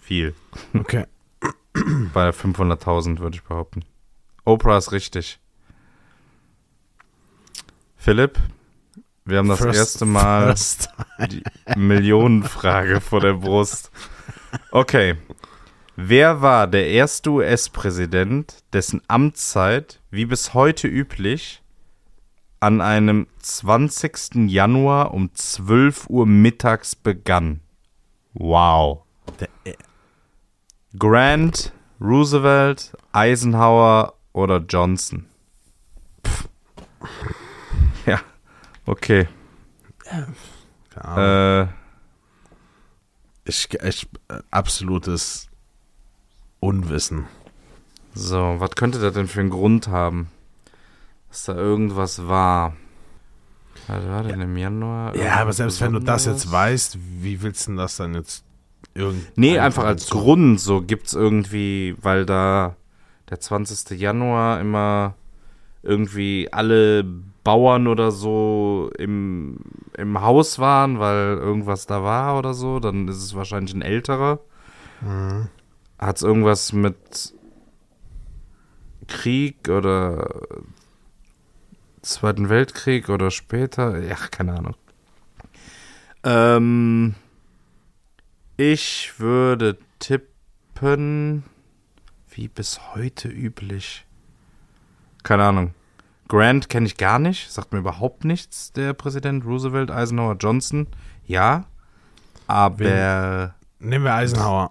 viel. 0.00 0.34
Okay. 0.74 1.04
Bei 2.12 2.30
500.000 2.30 3.18
würde 3.20 3.36
ich 3.36 3.42
behaupten. 3.44 3.84
Oprah 4.44 4.78
ist 4.78 4.92
richtig. 4.92 5.38
Philipp, 7.96 8.38
wir 9.24 9.38
haben 9.38 9.48
das 9.48 9.58
First- 9.60 9.78
erste 9.78 10.04
Mal 10.06 10.54
die 11.30 11.42
Millionenfrage 11.76 13.00
vor 13.00 13.20
der 13.20 13.34
Brust. 13.34 13.90
Okay. 14.70 15.16
Wer 15.96 16.42
war 16.42 16.66
der 16.66 16.88
erste 16.88 17.30
US-Präsident, 17.30 18.58
dessen 18.72 19.00
Amtszeit, 19.08 20.00
wie 20.10 20.26
bis 20.26 20.52
heute 20.54 20.88
üblich, 20.88 21.62
an 22.60 22.80
einem 22.80 23.26
20. 23.38 24.48
Januar 24.50 25.12
um 25.12 25.34
12 25.34 26.08
Uhr 26.08 26.26
mittags 26.26 26.96
begann? 26.96 27.60
Wow. 28.34 29.02
Äh, 29.64 29.74
Grant, 30.98 31.72
Roosevelt, 32.00 32.96
Eisenhower 33.12 34.14
oder 34.32 34.58
Johnson? 34.58 35.26
Pff. 36.26 36.48
Ja, 38.06 38.20
okay. 38.86 39.26
Ahnung. 40.94 41.68
Äh, 41.68 41.68
ich, 43.44 43.68
ich, 43.82 44.08
absolutes 44.50 45.48
Unwissen. 46.60 47.26
so, 48.14 48.56
was 48.58 48.70
könnte 48.70 48.98
das 48.98 49.14
denn 49.14 49.28
für 49.28 49.40
einen 49.40 49.50
Grund 49.50 49.88
haben? 49.88 50.30
Dass 51.36 51.44
da 51.44 51.54
irgendwas 51.54 52.28
war. 52.28 52.76
Was 53.88 54.06
war 54.06 54.22
denn 54.22 54.40
im 54.40 54.56
Januar? 54.56 55.14
Ja, 55.16 55.34
aber 55.34 55.52
selbst 55.52 55.82
wenn 55.82 55.92
du 55.92 55.98
das 55.98 56.24
jetzt 56.24 56.50
weißt, 56.50 56.96
wie 57.20 57.42
willst 57.42 57.66
du 57.66 57.72
denn 57.72 57.76
das 57.76 57.98
dann 57.98 58.14
jetzt 58.14 58.42
irgendwie. 58.94 59.26
Nee, 59.36 59.58
einfach 59.58 59.84
als 59.84 60.08
Grund. 60.08 60.58
So 60.58 60.80
gibt's 60.80 61.12
irgendwie, 61.12 61.94
weil 62.00 62.24
da 62.24 62.76
der 63.28 63.38
20. 63.38 64.00
Januar 64.00 64.60
immer 64.60 65.12
irgendwie 65.82 66.48
alle 66.52 67.04
Bauern 67.44 67.86
oder 67.86 68.12
so 68.12 68.90
im, 68.96 69.58
im 69.94 70.22
Haus 70.22 70.58
waren, 70.58 71.00
weil 71.00 71.36
irgendwas 71.36 71.84
da 71.84 72.02
war 72.02 72.38
oder 72.38 72.54
so. 72.54 72.80
Dann 72.80 73.08
ist 73.08 73.22
es 73.22 73.36
wahrscheinlich 73.36 73.74
ein 73.74 73.82
älterer. 73.82 74.40
Mhm. 75.02 75.48
Hat's 75.98 76.22
irgendwas 76.22 76.72
mit 76.72 77.34
Krieg 79.06 79.68
oder 79.68 80.30
Zweiten 82.06 82.48
Weltkrieg 82.48 83.08
oder 83.08 83.30
später? 83.30 83.98
Ja, 83.98 84.16
keine 84.30 84.54
Ahnung. 84.54 84.76
Ähm, 86.22 87.14
ich 88.56 89.14
würde 89.18 89.76
tippen, 89.98 91.44
wie 92.30 92.48
bis 92.48 92.80
heute 92.94 93.28
üblich. 93.28 94.06
Keine 95.24 95.44
Ahnung. 95.44 95.74
Grant 96.28 96.68
kenne 96.68 96.86
ich 96.86 96.96
gar 96.96 97.18
nicht, 97.18 97.50
sagt 97.50 97.72
mir 97.72 97.78
überhaupt 97.80 98.24
nichts, 98.24 98.72
der 98.72 98.92
Präsident 98.92 99.44
Roosevelt, 99.44 99.90
Eisenhower, 99.90 100.36
Johnson. 100.38 100.86
Ja, 101.26 101.66
aber 102.46 103.54
Nehmen 103.78 104.04
wir 104.04 104.14
Eisenhower. 104.14 104.70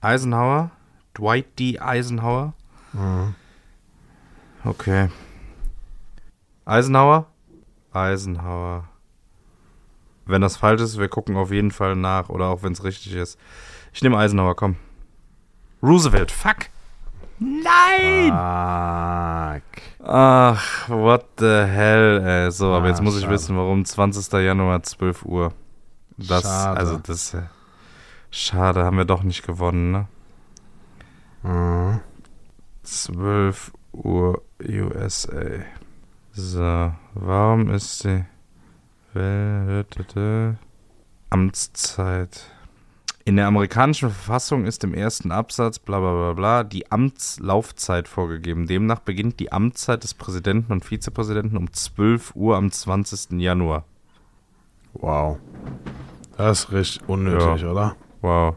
Eisenhower, 0.00 0.70
Dwight 1.16 1.58
D. 1.58 1.78
Eisenhower. 1.78 2.54
Mhm. 2.92 3.34
Okay. 4.64 5.08
Eisenhower? 6.64 7.26
Eisenhower. 7.92 8.88
Wenn 10.24 10.40
das 10.42 10.56
falsch 10.56 10.80
ist, 10.80 10.98
wir 10.98 11.08
gucken 11.08 11.36
auf 11.36 11.50
jeden 11.50 11.70
Fall 11.72 11.96
nach 11.96 12.28
oder 12.28 12.46
auch 12.46 12.62
wenn 12.62 12.72
es 12.72 12.84
richtig 12.84 13.14
ist. 13.14 13.38
Ich 13.92 14.02
nehme 14.02 14.16
Eisenhower, 14.18 14.54
komm. 14.54 14.76
Roosevelt, 15.82 16.30
fuck. 16.30 16.68
Nein! 17.40 18.28
Fuck. 18.30 19.82
Ach, 20.08 20.88
what 20.88 21.26
the 21.38 21.64
hell, 21.66 22.22
ey. 22.24 22.50
So, 22.52 22.72
aber 22.72 22.86
Ah, 22.86 22.88
jetzt 22.88 23.02
muss 23.02 23.16
ich 23.16 23.22
schade. 23.22 23.34
wissen, 23.34 23.56
warum 23.56 23.84
20. 23.84 24.32
Januar 24.44 24.82
12 24.82 25.24
Uhr. 25.24 25.52
Das, 26.16 26.42
Schade. 26.42 26.78
also 26.78 26.98
das, 26.98 27.34
äh, 27.34 27.42
schade, 28.30 28.84
haben 28.84 28.96
wir 28.96 29.04
doch 29.06 29.24
nicht 29.24 29.44
gewonnen, 29.44 29.90
ne? 29.90 30.06
Mhm. 31.42 32.00
12 32.84 33.72
Uhr 33.92 34.42
USA. 34.64 35.64
So, 36.34 36.92
warum 37.12 37.68
ist 37.68 38.04
die 38.04 38.24
Amtszeit? 41.28 42.50
In 43.26 43.36
der 43.36 43.46
amerikanischen 43.46 44.08
Verfassung 44.08 44.64
ist 44.64 44.82
im 44.82 44.94
ersten 44.94 45.30
Absatz 45.30 45.78
bla 45.78 46.00
bla 46.00 46.12
bla 46.12 46.32
bla 46.32 46.64
die 46.64 46.90
Amtslaufzeit 46.90 48.08
vorgegeben. 48.08 48.66
Demnach 48.66 49.00
beginnt 49.00 49.40
die 49.40 49.52
Amtszeit 49.52 50.04
des 50.04 50.14
Präsidenten 50.14 50.72
und 50.72 50.86
Vizepräsidenten 50.86 51.58
um 51.58 51.70
12 51.70 52.34
Uhr 52.34 52.56
am 52.56 52.70
20. 52.70 53.38
Januar. 53.38 53.84
Wow. 54.94 55.38
Das 56.38 56.60
ist 56.60 56.72
richtig 56.72 57.08
unnötig, 57.10 57.66
oder? 57.66 57.94
Wow. 58.22 58.56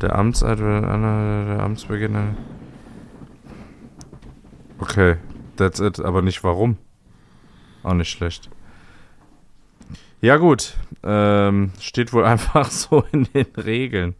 Der 0.00 0.16
Amtszeit 0.16 0.60
einer 0.60 1.46
der 1.46 1.64
Amtsbeginn. 1.64 2.36
Okay, 4.78 5.16
that's 5.62 5.80
it, 5.80 6.00
aber 6.00 6.22
nicht 6.22 6.42
warum. 6.42 6.76
Auch 7.82 7.94
nicht 7.94 8.10
schlecht. 8.10 8.50
Ja 10.20 10.36
gut, 10.36 10.74
ähm, 11.02 11.72
steht 11.80 12.12
wohl 12.12 12.24
einfach 12.34 12.70
so 12.70 13.04
in 13.12 13.24
den 13.32 13.46
Regeln. 13.56 14.14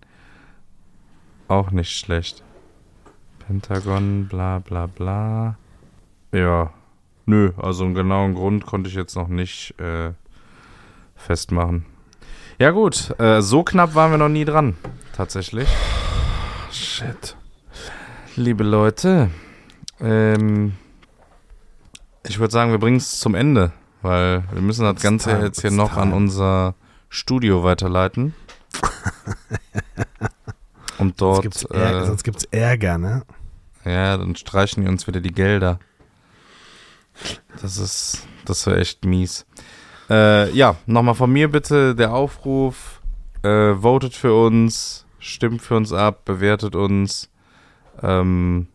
Auch 1.48 1.70
nicht 1.70 1.90
schlecht. 1.96 2.42
Pentagon, 3.46 4.28
bla 4.28 4.60
bla 4.60 4.86
bla. 4.86 5.58
Ja, 6.32 6.72
nö, 7.26 7.52
also 7.56 7.84
einen 7.84 7.94
genauen 7.94 8.34
Grund 8.34 8.64
konnte 8.64 8.88
ich 8.88 8.94
jetzt 8.94 9.16
noch 9.16 9.28
nicht 9.28 9.78
äh, 9.78 10.12
festmachen. 11.14 11.84
Ja 12.58 12.70
gut, 12.70 13.14
äh, 13.18 13.42
so 13.42 13.64
knapp 13.64 13.94
waren 13.94 14.12
wir 14.12 14.18
noch 14.18 14.28
nie 14.28 14.44
dran, 14.44 14.76
tatsächlich. 15.14 15.68
Shit. 16.70 17.36
Liebe 18.36 18.64
Leute, 18.64 19.30
ähm, 20.00 20.72
ich 22.32 22.38
würde 22.38 22.50
sagen, 22.50 22.70
wir 22.70 22.78
bringen 22.78 22.96
es 22.96 23.20
zum 23.20 23.34
Ende, 23.34 23.72
weil 24.00 24.44
wir 24.52 24.62
müssen 24.62 24.84
das 24.84 25.02
Ganze 25.02 25.32
time, 25.32 25.44
jetzt 25.44 25.60
hier 25.60 25.68
it's 25.68 25.76
noch 25.76 25.98
an 25.98 26.04
time. 26.04 26.16
unser 26.16 26.74
Studio 27.10 27.62
weiterleiten. 27.62 28.34
Und 30.98 31.18
Sonst 31.18 31.20
dort, 31.20 31.42
gibt's, 31.42 31.64
Ärger, 31.64 32.02
äh, 32.02 32.06
sonst 32.06 32.22
gibt's 32.22 32.44
Ärger, 32.44 32.96
ne? 32.96 33.22
ja, 33.84 34.16
dann 34.16 34.34
streichen 34.34 34.82
die 34.82 34.88
uns 34.88 35.06
wieder 35.06 35.20
die 35.20 35.32
Gelder. 35.32 35.78
Das 37.60 37.76
ist, 37.76 38.26
das 38.46 38.66
wäre 38.66 38.80
echt 38.80 39.04
mies. 39.04 39.44
Äh, 40.08 40.50
ja, 40.52 40.76
nochmal 40.86 41.14
von 41.14 41.30
mir 41.30 41.50
bitte 41.50 41.94
der 41.94 42.14
Aufruf, 42.14 43.02
äh, 43.42 43.74
votet 43.74 44.14
für 44.14 44.32
uns, 44.32 45.04
stimmt 45.18 45.60
für 45.60 45.76
uns 45.76 45.92
ab, 45.92 46.24
bewertet 46.24 46.76
uns. 46.76 47.28
Ähm, 48.02 48.68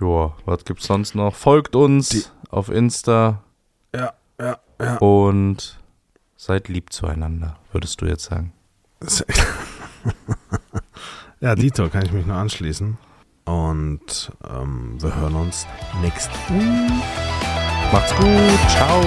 ja, 0.00 0.32
was 0.44 0.64
gibt's 0.64 0.86
sonst 0.86 1.14
noch? 1.14 1.34
Folgt 1.34 1.76
uns 1.76 2.08
Die- 2.10 2.24
auf 2.50 2.68
Insta 2.68 3.42
Ja, 3.94 4.12
ja, 4.40 4.58
ja. 4.80 4.96
und 4.98 5.78
seid 6.36 6.68
lieb 6.68 6.92
zueinander, 6.92 7.56
würdest 7.72 8.00
du 8.00 8.06
jetzt 8.06 8.24
sagen. 8.24 8.52
ja, 11.40 11.54
Dito, 11.54 11.88
kann 11.88 12.04
ich 12.04 12.12
mich 12.12 12.26
nur 12.26 12.36
anschließen. 12.36 12.96
Und 13.46 14.32
ähm, 14.48 14.96
wir 15.02 15.14
hören 15.16 15.34
uns 15.36 15.66
nächste 16.00 16.30
Macht's 17.92 18.14
gut, 18.16 18.70
ciao. 18.70 19.00